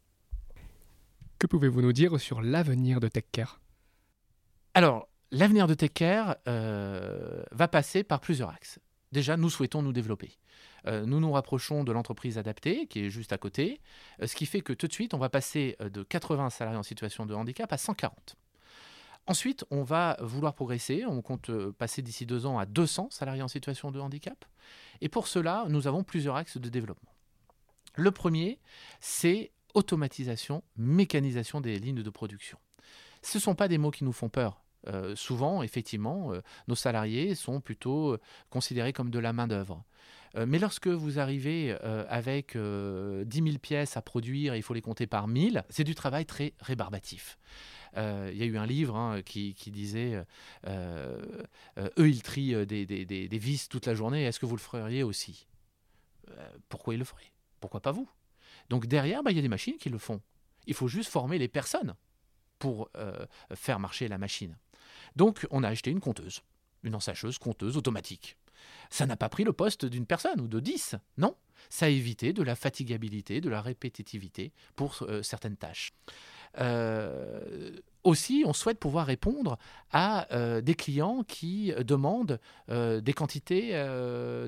Que 1.39 1.47
pouvez-vous 1.47 1.81
nous 1.81 1.93
dire 1.93 2.19
sur 2.19 2.41
l'avenir 2.41 2.99
de 2.99 3.07
TechCare? 3.07 3.61
Alors, 4.73 5.07
L'avenir 5.31 5.67
de 5.67 5.73
TechCare 5.73 6.37
euh, 6.47 7.43
va 7.51 7.67
passer 7.67 8.03
par 8.03 8.21
plusieurs 8.21 8.49
axes. 8.49 8.79
Déjà, 9.11 9.37
nous 9.37 9.49
souhaitons 9.49 9.81
nous 9.81 9.93
développer. 9.93 10.37
Euh, 10.85 11.05
nous 11.05 11.19
nous 11.19 11.31
rapprochons 11.31 11.83
de 11.83 11.91
l'entreprise 11.91 12.37
adaptée, 12.37 12.87
qui 12.87 13.05
est 13.05 13.09
juste 13.09 13.33
à 13.33 13.37
côté, 13.37 13.79
euh, 14.21 14.27
ce 14.27 14.35
qui 14.35 14.45
fait 14.45 14.61
que 14.61 14.73
tout 14.73 14.87
de 14.87 14.93
suite, 14.93 15.13
on 15.13 15.17
va 15.17 15.29
passer 15.29 15.77
de 15.79 16.03
80 16.03 16.49
salariés 16.49 16.79
en 16.79 16.83
situation 16.83 17.25
de 17.25 17.33
handicap 17.33 17.71
à 17.71 17.77
140. 17.77 18.35
Ensuite, 19.27 19.65
on 19.71 19.83
va 19.83 20.17
vouloir 20.21 20.53
progresser. 20.53 21.05
On 21.05 21.21
compte 21.21 21.51
passer 21.71 22.01
d'ici 22.01 22.25
deux 22.25 22.45
ans 22.45 22.59
à 22.59 22.65
200 22.65 23.09
salariés 23.11 23.41
en 23.41 23.49
situation 23.49 23.91
de 23.91 23.99
handicap. 23.99 24.45
Et 25.01 25.09
pour 25.09 25.27
cela, 25.27 25.65
nous 25.67 25.87
avons 25.87 26.03
plusieurs 26.03 26.37
axes 26.37 26.57
de 26.57 26.69
développement. 26.69 27.11
Le 27.95 28.11
premier, 28.11 28.59
c'est 29.01 29.51
automatisation, 29.73 30.63
mécanisation 30.77 31.61
des 31.61 31.77
lignes 31.77 32.03
de 32.03 32.09
production. 32.09 32.57
Ce 33.21 33.37
ne 33.37 33.41
sont 33.41 33.55
pas 33.55 33.67
des 33.67 33.77
mots 33.77 33.91
qui 33.91 34.05
nous 34.05 34.13
font 34.13 34.29
peur. 34.29 34.61
Euh, 34.87 35.15
souvent, 35.15 35.63
effectivement, 35.63 36.31
euh, 36.31 36.41
nos 36.67 36.75
salariés 36.75 37.35
sont 37.35 37.59
plutôt 37.59 38.13
euh, 38.13 38.19
considérés 38.49 38.93
comme 38.93 39.09
de 39.09 39.19
la 39.19 39.33
main-d'œuvre. 39.33 39.83
mais 40.45 40.59
lorsque 40.59 40.87
vous 40.87 41.17
arrivez 41.17 41.71
avec 42.09 42.55
10 42.55 43.43
000 43.43 43.57
pièces 43.57 43.97
à 43.97 44.03
produire 44.03 44.53
et 44.53 44.57
il 44.57 44.61
faut 44.61 44.75
les 44.75 44.83
compter 44.83 45.07
par 45.07 45.27
1000, 45.27 45.63
c'est 45.69 45.83
du 45.83 45.95
travail 45.95 46.27
très 46.27 46.53
rébarbatif. 46.59 47.39
Il 47.95 48.37
y 48.37 48.43
a 48.43 48.45
eu 48.45 48.57
un 48.57 48.67
livre 48.67 48.95
hein, 48.95 49.23
qui, 49.23 49.55
disait 49.71 50.23
Eux, 50.67 51.17
ils 51.97 52.21
trient 52.21 52.67
des, 52.67 53.39
vis 53.39 53.67
toute 53.67 53.87
la 53.87 53.95
journée, 53.95 54.25
est-ce 54.25 54.39
que 54.39 54.45
vous 54.45 54.55
le 54.55 54.61
feriez 54.61 55.01
aussi? 55.01 55.47
Pourquoi 56.69 56.93
ils 56.93 56.99
le 56.99 57.05
feraient? 57.05 57.31
Pourquoi 57.59 57.81
pas 57.81 57.91
vous? 57.91 58.07
Donc 58.69 58.85
derrière, 58.85 59.23
bah, 59.23 59.31
il 59.31 59.37
y 59.37 59.39
a 59.39 59.43
des 59.43 59.47
machines 59.47 59.77
qui 59.77 59.89
le 59.89 59.97
font. 59.97 60.21
Il 60.67 60.75
faut 60.75 60.87
juste 60.87 61.09
former 61.09 61.39
les 61.39 61.47
personnes 61.47 61.95
pour 62.59 62.91
faire 63.55 63.79
marcher 63.79 64.07
la 64.07 64.19
machine. 64.19 64.55
Donc 65.15 65.47
on 65.51 65.63
a 65.63 65.69
acheté 65.69 65.91
une 65.91 65.99
compteuse, 65.99 66.41
une 66.83 66.95
ensacheuse 66.95 67.37
compteuse 67.37 67.77
automatique. 67.77 68.37
Ça 68.89 69.05
n'a 69.05 69.17
pas 69.17 69.29
pris 69.29 69.43
le 69.43 69.53
poste 69.53 69.85
d'une 69.85 70.05
personne 70.05 70.41
ou 70.41 70.47
de 70.47 70.59
dix, 70.59 70.95
non. 71.17 71.35
Ça 71.69 71.87
a 71.87 71.89
évité 71.89 72.33
de 72.33 72.43
la 72.43 72.55
fatigabilité, 72.55 73.41
de 73.41 73.49
la 73.49 73.61
répétitivité 73.61 74.53
pour 74.75 74.97
euh, 75.01 75.23
certaines 75.23 75.57
tâches. 75.57 75.91
Euh, 76.59 77.71
aussi, 78.03 78.43
on 78.45 78.53
souhaite 78.53 78.79
pouvoir 78.79 79.07
répondre 79.07 79.57
à 79.91 80.33
euh, 80.33 80.61
des 80.61 80.75
clients 80.75 81.23
qui 81.27 81.73
demandent 81.79 82.39
des 82.69 83.13
quantités, 83.13 83.71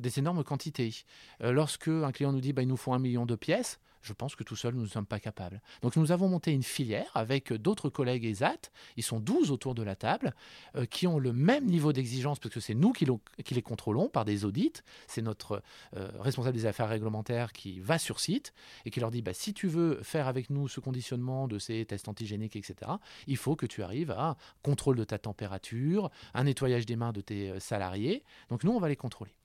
des 0.01 0.19
énormes 0.19 0.43
quantités. 0.43 1.03
lorsque 1.41 1.89
un 1.89 2.11
client 2.11 2.31
nous 2.31 2.41
dit 2.41 2.53
bah, 2.53 2.61
il 2.61 2.67
nous 2.67 2.77
faut 2.77 2.93
un 2.93 2.99
million 2.99 3.25
de 3.25 3.35
pièces, 3.35 3.79
je 4.01 4.13
pense 4.13 4.35
que 4.35 4.43
tout 4.43 4.55
seul, 4.55 4.73
nous 4.73 4.83
ne 4.83 4.87
sommes 4.87 5.05
pas 5.05 5.19
capables. 5.19 5.61
Donc 5.81 5.95
nous 5.95 6.11
avons 6.11 6.29
monté 6.29 6.51
une 6.51 6.63
filière 6.63 7.11
avec 7.15 7.53
d'autres 7.53 7.89
collègues 7.89 8.25
ESAT, 8.25 8.71
ils 8.97 9.03
sont 9.03 9.19
12 9.19 9.51
autour 9.51 9.75
de 9.75 9.83
la 9.83 9.95
table, 9.95 10.33
euh, 10.75 10.85
qui 10.85 11.07
ont 11.07 11.19
le 11.19 11.33
même 11.33 11.65
niveau 11.65 11.93
d'exigence, 11.93 12.39
parce 12.39 12.53
que 12.53 12.59
c'est 12.59 12.73
nous 12.73 12.91
qui, 12.91 13.05
les 13.05 13.61
contrôlons 13.61 14.09
par 14.09 14.25
des 14.25 14.45
audits, 14.45 14.73
c'est 15.07 15.21
notre 15.21 15.61
euh, 15.95 16.09
responsable 16.19 16.55
des 16.55 16.65
affaires 16.65 16.89
réglementaires 16.89 17.53
qui 17.53 17.79
va 17.79 17.97
sur 17.97 18.19
site 18.19 18.53
et 18.85 18.91
qui 18.91 18.99
leur 18.99 19.11
dit, 19.11 19.21
bah, 19.21 19.33
si 19.33 19.53
tu 19.53 19.67
veux 19.67 20.01
faire 20.03 20.27
avec 20.27 20.49
nous 20.49 20.67
ce 20.67 20.79
conditionnement 20.79 21.47
de 21.47 21.59
ces 21.59 21.85
tests 21.85 22.07
antigéniques, 22.07 22.55
etc., 22.55 22.91
il 23.27 23.37
faut 23.37 23.55
que 23.55 23.65
tu 23.65 23.83
arrives 23.83 24.11
à 24.11 24.37
contrôle 24.63 24.97
de 24.97 25.03
ta 25.03 25.17
température, 25.17 26.09
un 26.33 26.45
nettoyage 26.45 26.85
des 26.85 26.95
mains 26.95 27.11
de 27.11 27.21
tes 27.21 27.51
euh, 27.51 27.59
salariés. 27.59 28.23
Donc 28.49 28.63
nous, 28.63 28.71
on 28.71 28.79
va 28.79 28.89
les 28.89 28.95
contrôler. 28.95 29.38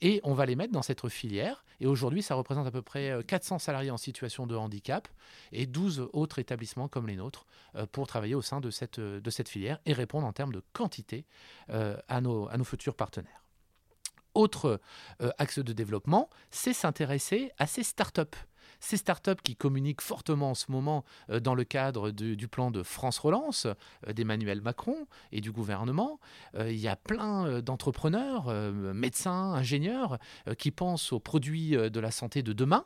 Et 0.00 0.20
on 0.24 0.34
va 0.34 0.46
les 0.46 0.56
mettre 0.56 0.72
dans 0.72 0.82
cette 0.82 1.06
filière. 1.08 1.64
Et 1.80 1.86
aujourd'hui, 1.86 2.22
ça 2.22 2.34
représente 2.34 2.66
à 2.66 2.70
peu 2.70 2.82
près 2.82 3.22
400 3.26 3.58
salariés 3.58 3.90
en 3.90 3.96
situation 3.96 4.46
de 4.46 4.56
handicap 4.56 5.08
et 5.52 5.66
12 5.66 6.08
autres 6.12 6.38
établissements 6.38 6.88
comme 6.88 7.06
les 7.06 7.16
nôtres 7.16 7.46
euh, 7.76 7.86
pour 7.86 8.06
travailler 8.06 8.34
au 8.34 8.42
sein 8.42 8.60
de 8.60 8.70
cette, 8.70 8.98
euh, 8.98 9.20
de 9.20 9.30
cette 9.30 9.48
filière 9.48 9.78
et 9.86 9.92
répondre 9.92 10.26
en 10.26 10.32
termes 10.32 10.52
de 10.52 10.62
quantité 10.72 11.24
euh, 11.70 11.96
à, 12.08 12.20
nos, 12.20 12.48
à 12.48 12.56
nos 12.56 12.64
futurs 12.64 12.94
partenaires. 12.94 13.44
Autre 14.34 14.80
axe 15.38 15.58
de 15.58 15.72
développement, 15.72 16.30
c'est 16.52 16.72
s'intéresser 16.72 17.50
à 17.58 17.66
ces 17.66 17.82
startups. 17.82 18.38
Ces 18.80 18.96
startups 18.96 19.42
qui 19.42 19.56
communiquent 19.56 20.00
fortement 20.00 20.50
en 20.50 20.54
ce 20.54 20.70
moment 20.72 21.04
dans 21.42 21.54
le 21.54 21.64
cadre 21.64 22.10
du 22.10 22.48
plan 22.48 22.70
de 22.70 22.82
France 22.82 23.18
Relance 23.18 23.66
d'Emmanuel 24.06 24.60
Macron 24.60 25.06
et 25.32 25.40
du 25.40 25.52
gouvernement, 25.52 26.18
il 26.58 26.78
y 26.78 26.88
a 26.88 26.96
plein 26.96 27.60
d'entrepreneurs, 27.60 28.52
médecins, 28.94 29.52
ingénieurs 29.52 30.18
qui 30.58 30.70
pensent 30.70 31.12
aux 31.12 31.20
produits 31.20 31.70
de 31.70 32.00
la 32.00 32.10
santé 32.10 32.42
de 32.42 32.52
demain 32.52 32.84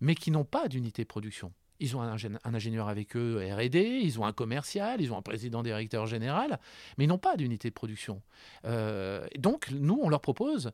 mais 0.00 0.14
qui 0.14 0.30
n'ont 0.30 0.44
pas 0.44 0.68
d'unité 0.68 1.02
de 1.02 1.08
production. 1.08 1.52
Ils 1.80 1.96
ont 1.96 2.02
un, 2.02 2.16
ingénieur 2.44 2.88
avec 2.88 3.16
eux 3.16 3.42
RD, 3.42 3.76
ils 3.76 4.20
ont 4.20 4.26
un 4.26 4.34
commercial, 4.34 5.00
ils 5.00 5.12
ont 5.12 5.16
un 5.16 5.22
président 5.22 5.62
directeur 5.62 6.06
général, 6.06 6.60
mais 6.98 7.04
ils 7.04 7.08
n'ont 7.08 7.18
pas 7.18 7.36
d'unité 7.36 7.70
de 7.70 7.74
production. 7.74 8.20
Euh, 8.66 9.26
donc, 9.38 9.70
nous, 9.70 9.98
on 10.02 10.10
leur 10.10 10.20
propose 10.20 10.72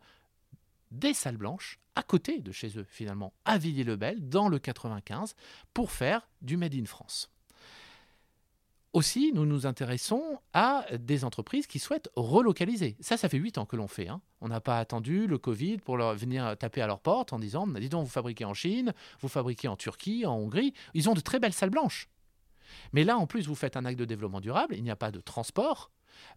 des 0.99 1.15
salles 1.15 1.37
blanches 1.37 1.79
à 1.95 2.03
côté 2.03 2.41
de 2.41 2.53
chez 2.53 2.79
eux, 2.79 2.87
finalement, 2.89 3.33
à 3.45 3.59
Villiers-le-Bel, 3.59 4.29
dans 4.29 4.49
le 4.49 4.59
95, 4.59 5.35
pour 5.73 5.91
faire 5.91 6.29
du 6.43 6.57
Made 6.57 6.75
in 6.75 6.85
France. 6.85 7.31
Aussi, 8.93 9.33
nous 9.35 9.45
nous 9.45 9.67
intéressons 9.67 10.39
à 10.55 10.87
des 10.99 11.25
entreprises 11.25 11.67
qui 11.67 11.79
souhaitent 11.79 12.09
relocaliser. 12.17 12.97
Ça, 13.01 13.19
ça 13.19 13.29
fait 13.29 13.37
huit 13.37 13.59
ans 13.59 13.67
que 13.67 13.77
l'on 13.77 13.89
fait. 13.89 14.09
Hein. 14.09 14.23
On 14.41 14.49
n'a 14.49 14.61
pas 14.61 14.79
attendu 14.79 15.27
le 15.27 15.37
Covid 15.37 15.79
pour 15.79 15.99
venir 15.99 16.57
taper 16.57 16.81
à 16.81 16.87
leur 16.87 17.01
porte 17.01 17.35
en 17.35 17.39
disant, 17.39 17.67
dis 17.67 17.91
donc, 17.91 18.05
vous 18.05 18.11
fabriquez 18.11 18.47
en 18.47 18.55
Chine, 18.55 18.95
vous 19.21 19.29
fabriquez 19.29 19.69
en 19.69 19.77
Turquie, 19.77 20.25
en 20.25 20.37
Hongrie. 20.37 20.73
Ils 20.95 21.11
ont 21.11 21.15
de 21.15 21.21
très 21.21 21.39
belles 21.39 21.53
salles 21.53 21.71
blanches. 21.71 22.09
Mais 22.93 23.05
là, 23.05 23.19
en 23.19 23.27
plus, 23.27 23.47
vous 23.47 23.55
faites 23.55 23.77
un 23.77 23.85
acte 23.85 23.99
de 23.99 24.05
développement 24.05 24.41
durable, 24.41 24.75
il 24.75 24.83
n'y 24.83 24.91
a 24.91 24.97
pas 24.97 25.11
de 25.11 25.21
transport. 25.21 25.91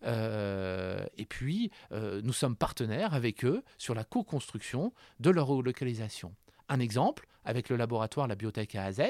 Euh, 0.03 1.05
et 1.17 1.25
puis, 1.25 1.71
euh, 1.91 2.21
nous 2.23 2.33
sommes 2.33 2.55
partenaires 2.55 3.13
avec 3.13 3.45
eux 3.45 3.63
sur 3.77 3.95
la 3.95 4.03
co-construction 4.03 4.93
de 5.19 5.29
leur 5.29 5.47
relocalisation. 5.47 6.33
Un 6.67 6.79
exemple, 6.79 7.27
avec 7.45 7.69
le 7.69 7.77
laboratoire 7.77 8.27
La 8.27 8.35
Biotech 8.35 8.75
AZ, 8.75 9.01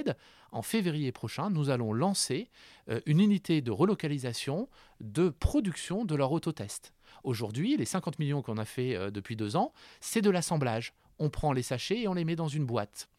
en 0.52 0.62
février 0.62 1.12
prochain, 1.12 1.50
nous 1.50 1.70
allons 1.70 1.94
lancer 1.94 2.50
euh, 2.90 3.02
une 3.06 3.20
unité 3.20 3.62
de 3.62 3.72
relocalisation 3.72 4.70
de 5.02 5.30
production 5.30 6.06
de 6.06 6.16
leur 6.16 6.32
autotest. 6.32 6.94
Aujourd'hui, 7.24 7.76
les 7.76 7.86
50 7.86 8.20
millions 8.20 8.42
qu'on 8.42 8.58
a 8.58 8.66
fait 8.66 9.12
depuis 9.12 9.36
deux 9.36 9.56
ans, 9.58 9.74
c'est 10.00 10.22
de 10.22 10.30
l'assemblage. 10.30 10.94
On 11.18 11.30
prend 11.30 11.52
les 11.52 11.64
sachets 11.64 12.02
et 12.02 12.08
on 12.08 12.14
les 12.14 12.24
met 12.24 12.38
dans 12.38 12.48
une 12.48 12.66
boîte. 12.66 13.10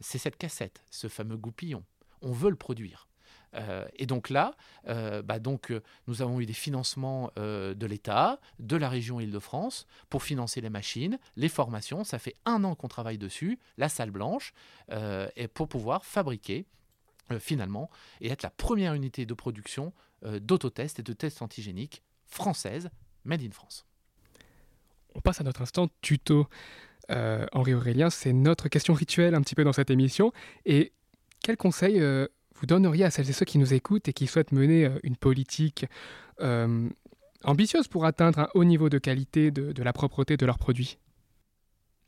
C'est 0.00 0.18
cette 0.18 0.36
cassette, 0.36 0.84
ce 0.90 1.08
fameux 1.08 1.36
goupillon. 1.36 1.82
On 2.20 2.30
veut 2.30 2.50
le 2.50 2.56
produire. 2.56 3.08
Euh, 3.54 3.84
et 3.96 4.06
donc 4.06 4.30
là, 4.30 4.54
euh, 4.88 5.22
bah 5.22 5.38
donc, 5.38 5.70
euh, 5.70 5.82
nous 6.06 6.22
avons 6.22 6.40
eu 6.40 6.46
des 6.46 6.52
financements 6.52 7.30
de 7.36 7.86
l'État, 7.86 8.40
de 8.58 8.76
la 8.76 8.88
région 8.88 9.20
Île-de-France, 9.20 9.86
pour 10.08 10.22
financer 10.22 10.60
les 10.60 10.70
machines, 10.70 11.18
les 11.36 11.48
formations. 11.48 12.04
Ça 12.04 12.18
fait 12.18 12.34
un 12.44 12.64
an 12.64 12.74
qu'on 12.74 12.88
travaille 12.88 13.18
dessus, 13.18 13.58
la 13.78 13.88
salle 13.88 14.10
blanche, 14.10 14.52
et 15.36 15.48
pour 15.48 15.68
pouvoir 15.68 16.04
fabriquer 16.04 16.66
finalement 17.38 17.90
et 18.20 18.30
être 18.30 18.42
la 18.42 18.50
première 18.50 18.94
unité 18.94 19.26
de 19.26 19.34
production 19.34 19.92
d'autotests 20.22 20.98
et 20.98 21.02
de 21.02 21.12
tests 21.12 21.42
antigéniques 21.42 22.02
française, 22.26 22.90
made 23.24 23.42
in 23.42 23.50
France. 23.50 23.86
On 25.14 25.20
passe 25.20 25.40
à 25.40 25.44
notre 25.44 25.62
instant 25.62 25.88
tuto. 26.00 26.48
Henri 27.08 27.74
Aurélien, 27.74 28.10
c'est 28.10 28.32
notre 28.32 28.68
question 28.68 28.94
rituelle 28.94 29.34
un 29.34 29.42
petit 29.42 29.54
peu 29.54 29.64
dans 29.64 29.72
cette 29.72 29.90
émission. 29.90 30.32
Et 30.64 30.92
quel 31.42 31.56
conseil 31.56 32.00
donneriez 32.66 33.04
à 33.04 33.10
celles 33.10 33.28
et 33.28 33.32
ceux 33.32 33.44
qui 33.44 33.58
nous 33.58 33.74
écoutent 33.74 34.08
et 34.08 34.12
qui 34.12 34.26
souhaitent 34.26 34.52
mener 34.52 34.86
euh, 34.86 34.98
une 35.02 35.16
politique 35.16 35.86
euh, 36.40 36.88
ambitieuse 37.44 37.88
pour 37.88 38.04
atteindre 38.04 38.40
un 38.40 38.48
haut 38.54 38.64
niveau 38.64 38.88
de 38.88 38.98
qualité 38.98 39.50
de, 39.50 39.82
la 39.82 39.92
propreté 39.92 40.36
de 40.36 40.46
leurs 40.46 40.58
produits? 40.58 40.98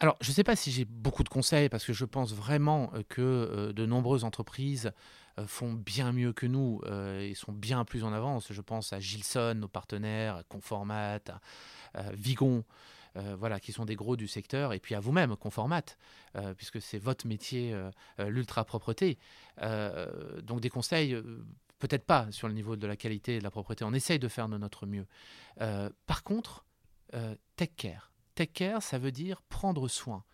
Alors, 0.00 0.16
je 0.20 0.30
ne 0.30 0.34
sais 0.34 0.44
pas 0.44 0.56
si 0.56 0.70
j'ai 0.70 0.84
beaucoup 0.84 1.22
de 1.22 1.28
conseils 1.28 1.68
parce 1.68 1.84
que 1.84 1.92
je 1.92 2.04
pense 2.04 2.34
vraiment 2.34 2.90
euh, 2.94 3.02
que 3.08 3.72
de 3.72 3.86
nombreuses 3.86 4.24
entreprises 4.24 4.92
font 5.46 5.72
bien 5.72 6.12
mieux 6.12 6.32
que 6.32 6.46
nous 6.46 6.80
et 7.18 7.34
sont 7.34 7.50
bien 7.50 7.84
plus 7.84 8.04
en 8.04 8.12
avance. 8.12 8.52
Je 8.52 8.60
pense 8.60 8.92
à 8.92 9.00
Gilson, 9.00 9.56
nos 9.56 9.66
partenaires, 9.66 10.44
Conformat, 10.48 11.18
à 11.92 12.12
Vigon. 12.12 12.62
Euh, 13.16 13.36
voilà, 13.38 13.60
qui 13.60 13.72
sont 13.72 13.84
des 13.84 13.94
gros 13.94 14.16
du 14.16 14.26
secteur, 14.26 14.72
et 14.72 14.80
puis 14.80 14.94
à 14.94 15.00
vous-même, 15.00 15.36
Conformat, 15.36 15.96
euh, 16.36 16.52
puisque 16.54 16.80
c'est 16.80 16.98
votre 16.98 17.26
métier, 17.26 17.72
euh, 17.72 17.90
l'ultra-propreté. 18.18 19.18
donc 20.42 20.60
des 20.60 20.70
conseils 20.70 21.16
peut-être 21.78 22.04
pas 22.04 22.30
sur 22.30 22.48
le 22.48 22.54
niveau 22.54 22.76
de 22.76 22.86
la 22.86 22.96
qualité 22.96 23.36
et 23.36 23.38
de 23.38 23.44
la 23.44 23.50
propreté. 23.50 23.84
On 23.84 23.92
essaye 23.92 24.18
de 24.18 24.28
faire 24.28 24.48
de 24.48 24.58
notre 24.58 24.86
mieux. 24.86 25.06
par 26.06 26.22
contre, 26.22 26.64
tech 27.56 27.70
care. 27.76 28.12
Tech 28.34 28.48
care, 28.52 28.82
ça 28.82 28.98
veut 28.98 29.12
dire 29.12 29.42
prendre 29.42 29.86
soin. 29.88 30.24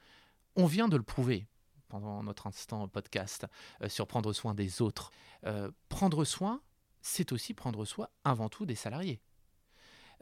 On 0.56 0.66
vient 0.66 0.88
de 0.88 0.96
le 0.96 1.02
prouver 1.02 1.46
pendant 1.88 2.22
notre 2.22 2.46
instant 2.46 2.86
podcast 2.88 3.46
sur 3.88 4.06
prendre 4.06 4.32
soin 4.32 4.54
des 4.54 4.80
autres. 4.80 5.10
prendre 5.88 6.24
soin, 6.24 6.62
c'est 7.02 7.32
aussi 7.32 7.54
prendre 7.54 7.84
soin 7.84 8.08
avant 8.24 8.48
tout 8.48 8.64
des 8.66 8.74
salariés. 8.74 9.20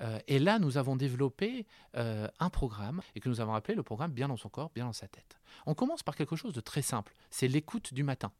Euh, 0.00 0.18
et 0.28 0.38
là, 0.38 0.58
nous 0.58 0.78
avons 0.78 0.96
développé 0.96 1.66
euh, 1.96 2.28
un 2.38 2.50
programme 2.50 3.00
et 3.14 3.20
que 3.20 3.28
nous 3.28 3.40
avons 3.40 3.54
appelé 3.54 3.74
le 3.74 3.82
programme 3.82 4.12
Bien 4.12 4.28
dans 4.28 4.36
son 4.36 4.48
corps, 4.48 4.70
bien 4.74 4.86
dans 4.86 4.92
sa 4.92 5.08
tête. 5.08 5.38
On 5.66 5.74
commence 5.74 6.02
par 6.02 6.16
quelque 6.16 6.36
chose 6.36 6.52
de 6.52 6.60
très 6.60 6.82
simple, 6.82 7.14
c'est 7.30 7.48
l'écoute 7.48 7.92
du 7.94 8.02
matin. 8.02 8.32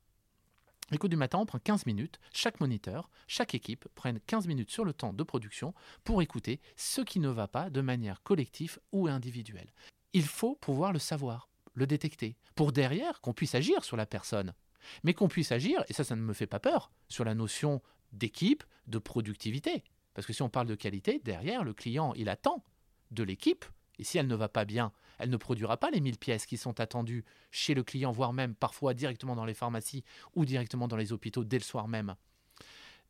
L'écoute 0.91 1.11
du 1.11 1.17
matin, 1.17 1.39
on 1.39 1.47
prend 1.47 1.59
15 1.59 1.85
minutes, 1.85 2.19
chaque 2.33 2.61
moniteur, 2.61 3.11
chaque 3.27 3.55
équipe 3.55 3.87
prenne 3.95 4.21
15 4.21 4.47
minutes 4.47 4.71
sur 4.71 4.85
le 4.85 4.95
temps 4.95 5.13
de 5.13 5.23
production 5.23 5.75
pour 6.03 6.23
écouter 6.23 6.61
ce 6.77 7.03
qui 7.03 7.21
ne 7.21 7.29
va 7.29 7.47
pas 7.47 7.69
de 7.69 7.83
manière 7.83 8.23
collective 8.23 8.79
ou 8.93 9.07
individuelle. 9.07 9.71
Il 10.15 10.25
faut 10.25 10.55
pouvoir 10.55 10.95
le 10.95 10.99
savoir, 10.99 11.51
le 11.75 11.87
détecter, 11.87 12.37
pour 12.55 12.73
derrière 12.73 13.21
qu'on 13.21 13.35
puisse 13.35 13.55
agir 13.55 13.85
sur 13.85 13.99
la 13.99 14.07
personne. 14.07 14.55
Mais 15.03 15.13
qu'on 15.13 15.29
puisse 15.29 15.53
agir, 15.53 15.85
et 15.89 15.93
ça, 15.93 16.05
ça 16.05 16.17
ne 16.17 16.23
me 16.23 16.33
fait 16.33 16.47
pas 16.47 16.61
peur, 16.61 16.91
sur 17.09 17.25
la 17.25 17.35
notion 17.35 17.83
d'équipe, 18.13 18.65
de 18.87 18.99
productivité. 18.99 19.85
Parce 20.19 20.27
que 20.27 20.33
si 20.33 20.43
on 20.43 20.49
parle 20.49 20.67
de 20.67 20.75
qualité, 20.75 21.21
derrière, 21.25 21.63
le 21.63 21.73
client, 21.73 22.13
il 22.15 22.29
attend 22.29 22.65
de 23.13 23.23
l'équipe. 23.23 23.65
Et 24.01 24.03
si 24.03 24.19
elle 24.19 24.27
ne 24.27 24.35
va 24.35 24.49
pas 24.49 24.65
bien, 24.65 24.91
elle 25.21 25.31
ne 25.31 25.37
produira 25.37 25.77
pas 25.77 25.93
les 25.93 26.01
1000 26.01 26.19
pièces 26.19 26.45
qui 26.45 26.57
sont 26.57 26.81
attendues 26.81 27.25
chez 27.53 27.73
le 27.73 27.85
client, 27.85 28.11
voire 28.11 28.33
même 28.33 28.57
parfois 28.57 28.95
directement 28.95 29.37
dans 29.37 29.45
les 29.45 29.55
pharmacies 29.55 30.03
ou 30.35 30.45
directement 30.45 30.89
dans 30.89 30.97
les 30.97 31.13
hôpitaux 31.13 31.45
dès 31.45 31.59
le 31.59 31.63
soir 31.63 31.87
même. 31.87 32.17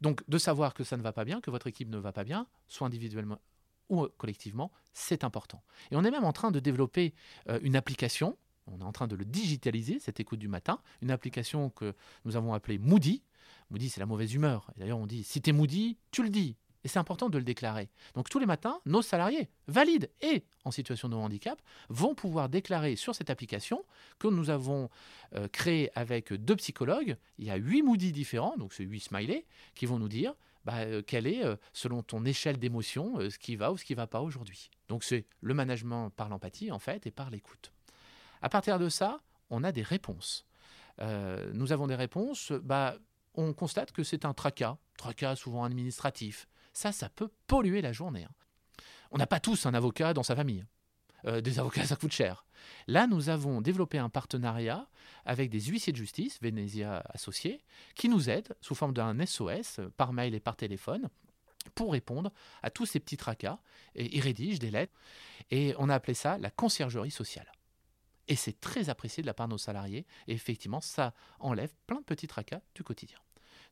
Donc 0.03 0.23
de 0.29 0.37
savoir 0.37 0.75
que 0.75 0.85
ça 0.85 0.99
ne 0.99 1.03
va 1.03 1.15
pas 1.15 1.25
bien, 1.25 1.41
que 1.41 1.51
votre 1.51 1.67
équipe 1.67 1.89
ne 1.89 1.97
va 1.97 2.13
pas 2.13 2.25
bien, 2.25 2.47
soit 2.67 2.87
individuellement 2.87 3.41
ou 3.89 4.07
collectivement, 4.19 4.71
c'est 4.93 5.25
important. 5.25 5.63
Et 5.91 5.97
on 5.97 6.05
est 6.05 6.11
même 6.11 6.25
en 6.25 6.35
train 6.35 6.51
de 6.51 6.61
développer 6.61 7.15
euh, 7.49 7.59
une 7.63 7.75
application, 7.75 8.37
on 8.67 8.81
est 8.81 8.85
en 8.85 8.93
train 8.93 9.07
de 9.07 9.17
le 9.17 9.25
digitaliser, 9.25 9.99
cette 9.99 10.21
écoute 10.21 10.41
du 10.41 10.49
matin, 10.49 10.79
une 11.01 11.11
application 11.11 11.71
que 11.71 11.95
nous 12.27 12.37
avons 12.37 12.53
appelée 12.53 12.77
Moody. 12.77 13.23
Moody, 13.71 13.89
c'est 13.89 14.01
la 14.01 14.05
mauvaise 14.05 14.35
humeur. 14.35 14.71
D'ailleurs, 14.77 14.99
on 14.99 15.07
dit, 15.07 15.25
si 15.25 15.41
tu 15.41 15.49
es 15.49 15.53
Moody, 15.55 15.97
tu 16.11 16.23
le 16.23 16.29
dis. 16.29 16.55
Et 16.85 16.89
c'est 16.89 16.99
important 16.99 17.29
de 17.29 17.39
le 17.39 17.45
déclarer. 17.45 17.91
Donc 18.15 18.29
tous 18.29 18.39
les 18.39 18.47
matins, 18.47 18.81
nos 18.87 19.03
salariés, 19.03 19.49
valides 19.67 20.11
et 20.21 20.45
en 20.65 20.71
situation 20.71 21.09
de 21.09 21.17
handicap, 21.17 21.61
vont 21.89 22.15
pouvoir 22.15 22.49
déclarer 22.49 22.97
sur 22.97 23.15
cette 23.15 23.31
application 23.31 23.85
que 24.19 24.29
nous 24.29 24.51
avons 24.51 24.89
euh, 25.35 25.49
créée 25.49 25.91
avec 25.95 26.33
deux 26.33 26.57
psychologues. 26.57 27.17
Il 27.39 27.47
y 27.47 27.51
a 27.51 27.57
huit 27.57 27.83
Moody 27.83 28.13
différents, 28.13 28.57
donc 28.57 28.73
c'est 28.73 28.85
huit 28.85 29.01
smileys, 29.01 29.47
qui 29.75 29.87
vont 29.87 29.99
nous 29.99 30.09
dire 30.09 30.35
bah, 30.65 30.79
euh, 30.79 31.03
quel 31.05 31.27
est, 31.27 31.45
euh, 31.45 31.57
selon 31.73 32.03
ton 32.03 32.25
échelle 32.25 32.59
d'émotion, 32.59 33.19
ce 33.31 33.39
qui 33.39 33.57
va 33.57 33.73
ou 33.73 33.77
ce 33.77 33.85
qui 33.85 33.95
ne 33.95 33.99
va 33.99 34.07
pas 34.07 34.21
aujourd'hui. 34.21 34.71
Donc 34.89 35.03
c'est 35.03 35.27
le 35.41 35.55
management 35.55 36.11
par 36.11 36.29
l'empathie, 36.29 36.71
en 36.71 36.79
fait, 36.79 37.07
et 37.07 37.11
par 37.11 37.31
l'écoute. 37.31 37.73
À 38.43 38.49
partir 38.49 38.79
de 38.79 38.89
ça, 38.89 39.19
on 39.51 39.65
a 39.65 39.73
des 39.73 39.83
réponses. 39.83 40.45
nous 41.01 41.73
avons 41.73 41.87
des 41.87 41.97
réponses, 41.97 42.53
bah, 42.53 42.97
on 43.35 43.53
constate 43.53 43.93
que 43.93 44.03
c'est 44.03 44.25
un 44.25 44.35
tracas, 44.35 44.79
tracas 44.97 45.37
souvent 45.37 45.65
administratif, 45.65 46.49
ça, 46.73 46.93
ça 46.93 47.09
peut 47.09 47.31
polluer 47.47 47.81
la 47.81 47.93
journée. 47.93 48.25
Hein. 48.25 48.35
On 49.11 49.19
n'a 49.19 49.27
pas 49.27 49.41
tous 49.41 49.67
un 49.67 49.75
avocat 49.75 50.15
dans 50.15 50.23
sa 50.23 50.37
famille. 50.37 50.65
Euh, 51.27 51.41
des 51.41 51.59
avocats, 51.59 51.85
ça 51.85 51.97
coûte 51.97 52.13
cher. 52.13 52.45
Là, 52.87 53.07
nous 53.07 53.29
avons 53.29 53.61
développé 53.61 53.99
un 53.99 54.09
partenariat 54.09 54.89
avec 55.25 55.51
des 55.51 55.61
huissiers 55.61 55.93
de 55.93 55.99
justice, 55.99 56.39
Venezia 56.41 57.03
Associés, 57.09 57.63
qui 57.95 58.09
nous 58.09 58.31
aident 58.31 58.55
sous 58.61 58.75
forme 58.75 58.93
d'un 58.93 59.25
SOS 59.25 59.81
par 59.97 60.13
mail 60.13 60.35
et 60.35 60.41
par 60.41 60.57
téléphone 60.57 61.09
pour 61.75 61.93
répondre 61.93 62.33
à 62.63 62.71
tous 62.71 62.87
ces 62.87 63.01
petits 63.01 63.17
tracas. 63.17 63.59
Et 63.95 64.17
ils 64.17 64.21
rédigent 64.21 64.59
des 64.59 64.71
lettres. 64.71 64.93
Et 65.51 65.75
on 65.79 65.89
a 65.89 65.95
appelé 65.95 66.15
ça 66.15 66.39
la 66.39 66.51
conciergerie 66.51 67.11
sociale. 67.11 67.51
Et 68.29 68.37
c'est 68.37 68.61
très 68.61 68.91
apprécié 68.91 69.23
de 69.23 69.27
la 69.27 69.35
part 69.35 69.49
de 69.49 69.53
nos 69.53 69.59
salariés. 69.59 70.07
Et 70.27 70.35
effectivement, 70.35 70.81
ça 70.81 71.15
enlève 71.41 71.73
plein 71.87 71.99
de 71.99 72.05
petits 72.05 72.29
tracas 72.29 72.61
du 72.75 72.85
quotidien. 72.85 73.19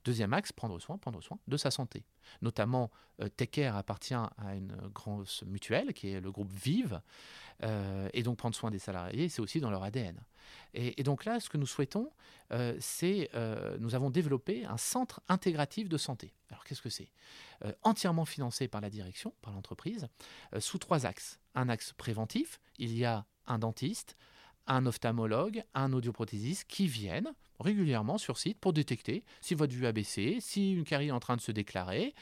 Deuxième 0.07 0.33
axe, 0.33 0.53
prendre 0.53 0.79
soin, 0.79 0.99
prendre 0.99 1.21
soin 1.21 1.37
de 1.49 1.57
sa 1.57 1.73
santé. 1.73 2.05
Notamment, 2.41 2.93
euh, 3.21 3.29
appartient 3.75 4.15
à 4.15 4.55
une 4.55 4.77
grosse 4.95 5.43
mutuelle 5.43 5.93
qui 5.95 6.11
est 6.11 6.21
le 6.21 6.31
groupe 6.31 6.53
Vive, 6.53 7.01
euh, 7.65 8.09
et 8.13 8.23
donc 8.23 8.37
prendre 8.37 8.55
soin 8.55 8.71
des 8.71 8.79
salariés, 8.79 9.29
c'est 9.29 9.43
aussi 9.43 9.59
dans 9.59 9.71
leur 9.71 9.83
ADN. 9.83 10.17
Et, 10.75 11.03
donc 11.03 11.25
là, 11.25 11.41
ce 11.41 11.49
que 11.49 11.57
nous 11.57 11.67
souhaitons, 11.67 12.13
euh, 12.53 12.77
c'est, 12.79 13.31
euh, 13.35 13.77
nous 13.81 13.97
avons 13.97 14.11
développé 14.11 14.65
un 14.65 14.77
centre 14.77 15.21
intégratif 15.29 15.89
de 15.89 15.99
santé. 15.99 16.33
Alors 16.51 16.63
qu'est-ce 16.63 16.83
que 16.83 16.91
c'est? 16.91 17.11
Entièrement 17.83 18.27
financé 18.27 18.69
par 18.69 18.81
la 18.81 18.91
direction, 18.91 19.35
par 19.43 19.53
l'entreprise, 19.55 20.07
sous 20.61 20.79
trois 20.79 21.05
axes. 21.05 21.41
Un 21.57 21.69
axe 21.69 21.95
préventif, 21.95 22.61
il 22.79 22.97
y 22.97 23.05
a 23.05 23.27
un 23.49 23.59
dentiste, 23.59 24.17
un 24.69 24.87
ophtalmologue, 24.87 25.65
un 25.75 25.93
audioprothésiste 25.93 26.67
qui 26.69 26.87
viennent 26.87 27.33
régulièrement 27.61 28.19
sur 28.19 28.39
site 28.39 28.59
pour 28.59 28.73
détecter 28.73 29.25
si 29.41 29.55
votre 29.55 29.75
vue 29.75 29.87
a 29.87 29.93
baissé, 29.93 30.39
si 30.41 30.73
une 30.73 30.85
carie 30.85 31.09
est 31.09 31.13
en 31.13 31.21
train 31.21 31.37
de 31.37 31.41
se 31.41 31.53
déclarer, 31.53 32.15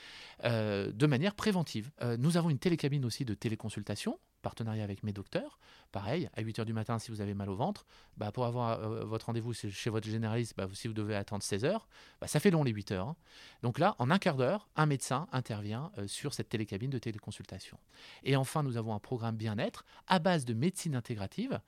euh, 0.45 0.93
de 0.93 1.07
manière 1.07 1.35
préventive. 1.35 1.91
Euh, 2.03 2.17
nous 2.17 2.37
avons 2.37 2.51
une 2.51 2.59
télécabine 2.59 3.05
aussi 3.05 3.25
de 3.25 3.35
téléconsultation 3.35 4.19
partenariat 4.43 4.85
avec 4.85 5.03
mes 5.05 5.15
docteurs. 5.15 5.59
Pareil, 5.91 6.29
à 6.35 6.43
8h 6.43 6.67
du 6.67 6.75
matin, 6.75 6.99
si 6.99 7.11
vous 7.11 7.23
avez 7.23 7.33
mal 7.33 7.49
au 7.49 7.55
ventre, 7.55 7.87
bah, 8.19 8.31
pour 8.31 8.45
avoir 8.45 8.79
euh, 8.79 9.03
votre 9.07 9.27
rendez-vous 9.27 9.55
chez 9.55 9.89
votre 9.89 10.07
généraliste, 10.07 10.53
bah, 10.55 10.69
si 10.75 10.87
vous 10.87 10.93
devez 10.93 11.17
attendre 11.17 11.43
16 11.43 11.65
h 11.65 11.81
bah, 12.21 12.27
ça 12.27 12.41
fait 12.41 12.51
long 12.51 12.63
les 12.63 12.73
8 12.73 12.93
heures. 12.93 13.09
Hein. 13.09 13.17
Donc 13.63 13.79
là, 13.79 13.97
en 13.99 14.11
un 14.11 14.19
quart 14.19 14.37
d'heure, 14.37 14.69
un 14.77 14.85
médecin 14.85 15.29
intervient 15.33 15.91
sur 16.07 16.35
cette 16.35 16.51
télécabine 16.51 16.91
de 16.91 16.99
téléconsultation. 16.99 17.79
Et 18.23 18.37
enfin, 18.37 18.63
nous 18.63 18.77
avons 18.77 18.93
un 18.93 18.99
programme 18.99 19.37
bien-être 19.37 19.87
à 20.07 20.19
base 20.19 20.45
de 20.45 20.53
médecine 20.53 20.95
intégrative, 20.95 21.61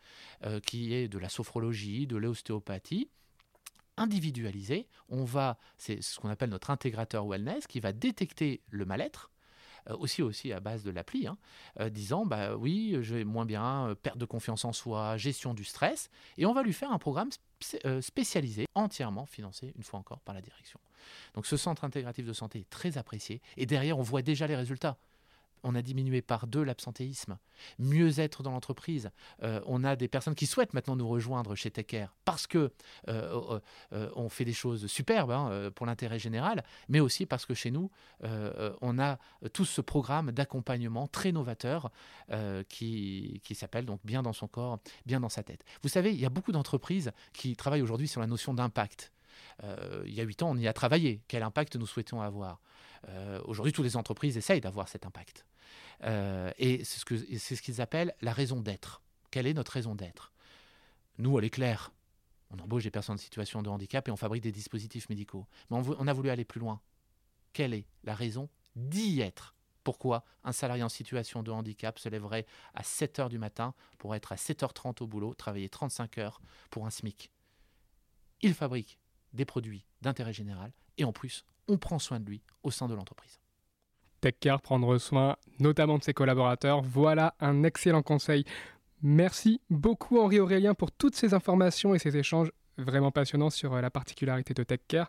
qui 0.67 0.93
est 0.93 1.09
de 1.09 1.19
la 1.19 1.31
sophrologie, 1.31 2.07
de 2.07 2.17
l'ostéopathie 2.17 3.09
individualisé. 3.97 4.87
On 5.09 5.25
va, 5.25 5.59
c'est 5.79 6.03
ce 6.03 6.19
qu'on 6.19 6.29
appelle 6.29 6.51
notre 6.51 6.71
intégrateur 6.71 7.27
wellness, 7.27 7.67
qui 7.67 7.81
va 7.81 7.93
détecter 7.93 8.61
le 8.71 8.85
mal-être, 8.85 9.31
euh, 9.91 9.97
aussi 9.99 10.23
aussi 10.23 10.53
à 10.53 10.61
base 10.61 10.83
de 10.83 10.91
l'appli, 10.91 11.27
hein, 11.27 11.39
euh, 11.81 11.91
disant 11.91 12.27
bah 12.27 12.57
oui, 12.57 12.97
je 13.03 13.15
vais 13.15 13.25
moins 13.25 13.47
bien, 13.47 13.89
euh, 13.89 13.95
perte 13.95 14.19
de 14.19 14.25
confiance 14.25 14.65
en 14.65 14.73
soi, 14.73 15.17
gestion 15.17 15.55
du 15.55 15.65
stress, 15.65 16.11
et 16.39 16.47
on 16.47 16.53
va 16.53 16.63
lui 16.63 16.73
faire 16.73 16.93
un 16.93 16.99
programme 16.99 17.31
spécialisé, 18.01 18.67
entièrement 18.75 19.27
financé, 19.27 19.73
une 19.77 19.83
fois 19.83 20.01
encore, 20.01 20.21
par 20.21 20.35
la 20.35 20.41
direction. 20.41 20.81
Donc 21.35 21.47
ce 21.47 21.57
centre 21.57 21.85
intégratif 21.85 22.27
de 22.27 22.33
santé 22.33 22.61
est 22.61 22.71
très 22.71 22.99
apprécié, 22.99 23.41
et 23.57 23.67
derrière, 23.67 23.99
on 23.99 24.03
voit 24.03 24.23
déjà 24.23 24.47
les 24.47 24.57
résultats 24.57 24.99
on 25.63 25.75
a 25.75 25.83
diminué 25.83 26.23
par 26.23 26.47
deux 26.47 26.63
l'absentéisme, 26.63 27.39
mieux 27.79 28.21
être 28.21 28.43
dans 28.43 28.51
l'entreprise. 28.51 29.11
Euh, 29.43 29.61
on 29.67 29.85
a 29.85 29.97
des 29.97 30.09
personnes 30.09 30.35
qui 30.35 30.47
souhaitent 30.47 30.75
maintenant 30.75 30.97
nous 30.97 31.09
rejoindre 31.09 31.55
chez 31.55 31.71
TechCare 31.71 32.15
parce 32.25 32.47
que 32.47 32.71
euh, 33.09 33.61
euh, 33.93 34.11
on 34.15 34.29
fait 34.29 34.45
des 34.45 34.53
choses 34.53 34.87
superbes 34.87 35.31
hein, 35.31 35.71
pour 35.75 35.87
l'intérêt 35.87 36.19
général, 36.19 36.65
mais 36.89 37.01
aussi 37.01 37.27
parce 37.27 37.47
que 37.47 37.55
chez 37.55 37.71
nous, 37.71 37.91
on 38.81 38.99
a 38.99 39.19
tout 39.53 39.65
ce 39.65 39.81
programme 39.81 40.33
d'accompagnement 40.33 41.07
très 41.07 41.33
novateur 41.33 41.91
qui, 42.69 43.41
s'appelle 43.55 43.87
bien 44.05 44.23
dans 44.23 44.33
son 44.33 44.49
corps, 44.49 44.79
bien 45.07 45.21
dans 45.21 45.29
sa 45.29 45.43
tête. 45.43 45.65
Vous 45.83 45.89
savez, 45.89 46.13
il 46.13 46.21
y 46.21 46.27
a 46.27 46.31
beaucoup 46.31 46.53
d'entreprises 46.53 47.13
qui 47.33 47.57
travaillent 47.57 47.83
aujourd'hui 47.83 48.09
sur 48.09 48.21
la 48.21 48.27
notion 48.27 48.55
d'impact. 48.55 49.13
Euh, 49.63 50.03
il 50.07 50.15
y 50.15 50.21
a 50.21 50.25
huit 50.25 50.43
ans, 50.43 50.51
on 50.51 50.57
y 50.57 50.69
a 50.69 50.73
travaillé. 50.73 51.23
Quel 51.29 51.43
impact 51.43 51.77
nous 51.77 51.87
souhaitons 51.87 52.21
avoir? 52.21 52.61
Euh, 53.09 53.41
Aujourd'hui, 53.45 53.73
toutes 53.73 53.85
les 53.85 53.97
entreprises 53.97 54.37
essayent 54.37 54.61
d'avoir 54.61 54.89
cet 54.89 55.07
impact. 55.07 55.47
Euh, 56.05 56.53
et 56.59 56.85
c'est 56.85 57.57
ce 57.57 57.63
qu'ils 57.63 57.81
appellent 57.81 58.15
la 58.21 58.33
raison 58.33 58.61
d'être. 58.61 59.03
Quelle 59.31 59.47
est 59.47 59.55
notre 59.55 59.73
raison 59.73 59.95
d'être? 59.95 60.33
Nous, 61.19 61.39
elle 61.39 61.45
est 61.45 61.51
claire. 61.51 61.93
On 62.51 62.59
embauche 62.59 62.85
des 62.85 62.91
personnes 62.91 63.15
en 63.15 63.19
situation 63.19 63.63
de 63.63 63.69
handicap 63.69 64.07
et 64.09 64.11
on 64.11 64.17
fabrique 64.17 64.43
des 64.43 64.53
dispositifs 64.53 65.09
médicaux. 65.09 65.47
Mais 65.71 65.79
on, 65.99 66.07
a 66.07 66.13
voulu 66.13 66.31
aller 66.31 66.45
plus 66.45 66.61
loin. 66.61 66.81
Quelle 67.53 67.75
est 67.75 67.87
la 68.05 68.15
raison 68.15 68.49
d'y 68.77 69.21
être? 69.21 69.55
Pourquoi 69.83 70.25
un 70.45 70.53
salarié 70.53 70.83
en 70.83 70.89
situation 70.89 71.43
de 71.43 71.51
handicap 71.51 71.99
se 71.99 72.09
lèverait 72.09 72.47
à 72.75 72.83
7 72.83 73.19
h 73.21 73.29
du 73.29 73.39
matin 73.39 73.75
pour 73.99 74.15
être 74.15 74.33
à 74.33 74.37
7h30 74.37 75.03
au 75.03 75.07
boulot, 75.07 75.35
travailler 75.35 75.69
35 75.69 76.19
heures 76.19 76.41
pour 76.71 76.87
un 76.87 76.91
SMIC? 76.91 77.31
Il 78.43 78.55
fabrique 78.55 78.99
des 79.37 79.45
produits 79.45 79.85
d'intérêt 80.03 80.33
général 80.33 80.73
et 80.99 81.05
en 81.05 81.13
plus, 81.13 81.45
on 81.69 81.79
prend 81.79 81.99
soin 81.99 82.21
de 82.21 82.29
lui 82.29 82.43
au 82.63 82.71
sein 82.71 82.89
de 82.89 82.95
l'entreprise. 82.95 83.41
TechCare, 84.21 84.61
prendre 84.61 84.99
soin 84.99 85.37
notamment 85.59 85.99
de 85.99 86.05
ses 86.05 86.15
collaborateurs, 86.15 86.83
voilà 86.83 87.35
un 87.41 87.63
excellent 87.63 88.03
conseil. 88.03 88.45
Merci 89.03 89.61
beaucoup 89.71 90.19
Henri 90.19 90.41
Aurélien 90.41 90.75
pour 90.75 90.91
toutes 90.91 91.15
ces 91.15 91.35
informations 91.35 91.95
et 91.95 91.99
ces 91.99 92.17
échanges 92.17 92.51
vraiment 92.79 93.11
passionnants 93.11 93.51
sur 93.51 93.75
euh, 93.75 93.81
la 93.81 93.91
particularité 93.91 94.55
de 94.55 94.63
TechCare. 94.63 95.09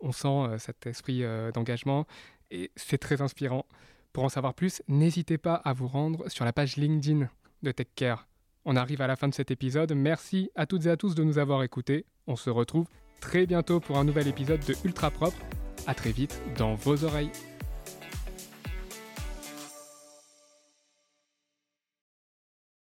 On 0.00 0.12
sent 0.12 0.28
euh, 0.28 0.58
cet 0.58 0.86
esprit 0.86 1.24
euh, 1.24 1.50
d'engagement 1.50 2.06
et 2.50 2.70
c'est 2.76 2.98
très 2.98 3.22
inspirant. 3.22 3.66
Pour 4.12 4.24
en 4.24 4.28
savoir 4.28 4.54
plus, 4.54 4.82
n'hésitez 4.88 5.38
pas 5.38 5.54
à 5.54 5.72
vous 5.72 5.88
rendre 5.88 6.28
sur 6.28 6.44
la 6.44 6.52
page 6.52 6.76
LinkedIn 6.76 7.28
de 7.62 7.72
TechCare. 7.72 8.28
On 8.64 8.76
arrive 8.76 9.00
à 9.00 9.06
la 9.06 9.16
fin 9.16 9.28
de 9.28 9.34
cet 9.34 9.50
épisode. 9.50 9.92
Merci 9.94 10.50
à 10.54 10.66
toutes 10.66 10.86
et 10.86 10.90
à 10.90 10.96
tous 10.96 11.14
de 11.14 11.24
nous 11.24 11.38
avoir 11.38 11.62
écoutés. 11.62 12.04
On 12.26 12.36
se 12.36 12.50
retrouve 12.50 12.86
très 13.22 13.46
bientôt 13.46 13.80
pour 13.80 13.96
un 13.96 14.04
nouvel 14.04 14.28
épisode 14.28 14.60
de 14.66 14.74
Ultra 14.84 15.10
Propre. 15.10 15.38
A 15.86 15.94
très 15.94 16.10
vite 16.12 16.42
dans 16.58 16.74
vos 16.74 17.04
oreilles. 17.04 17.30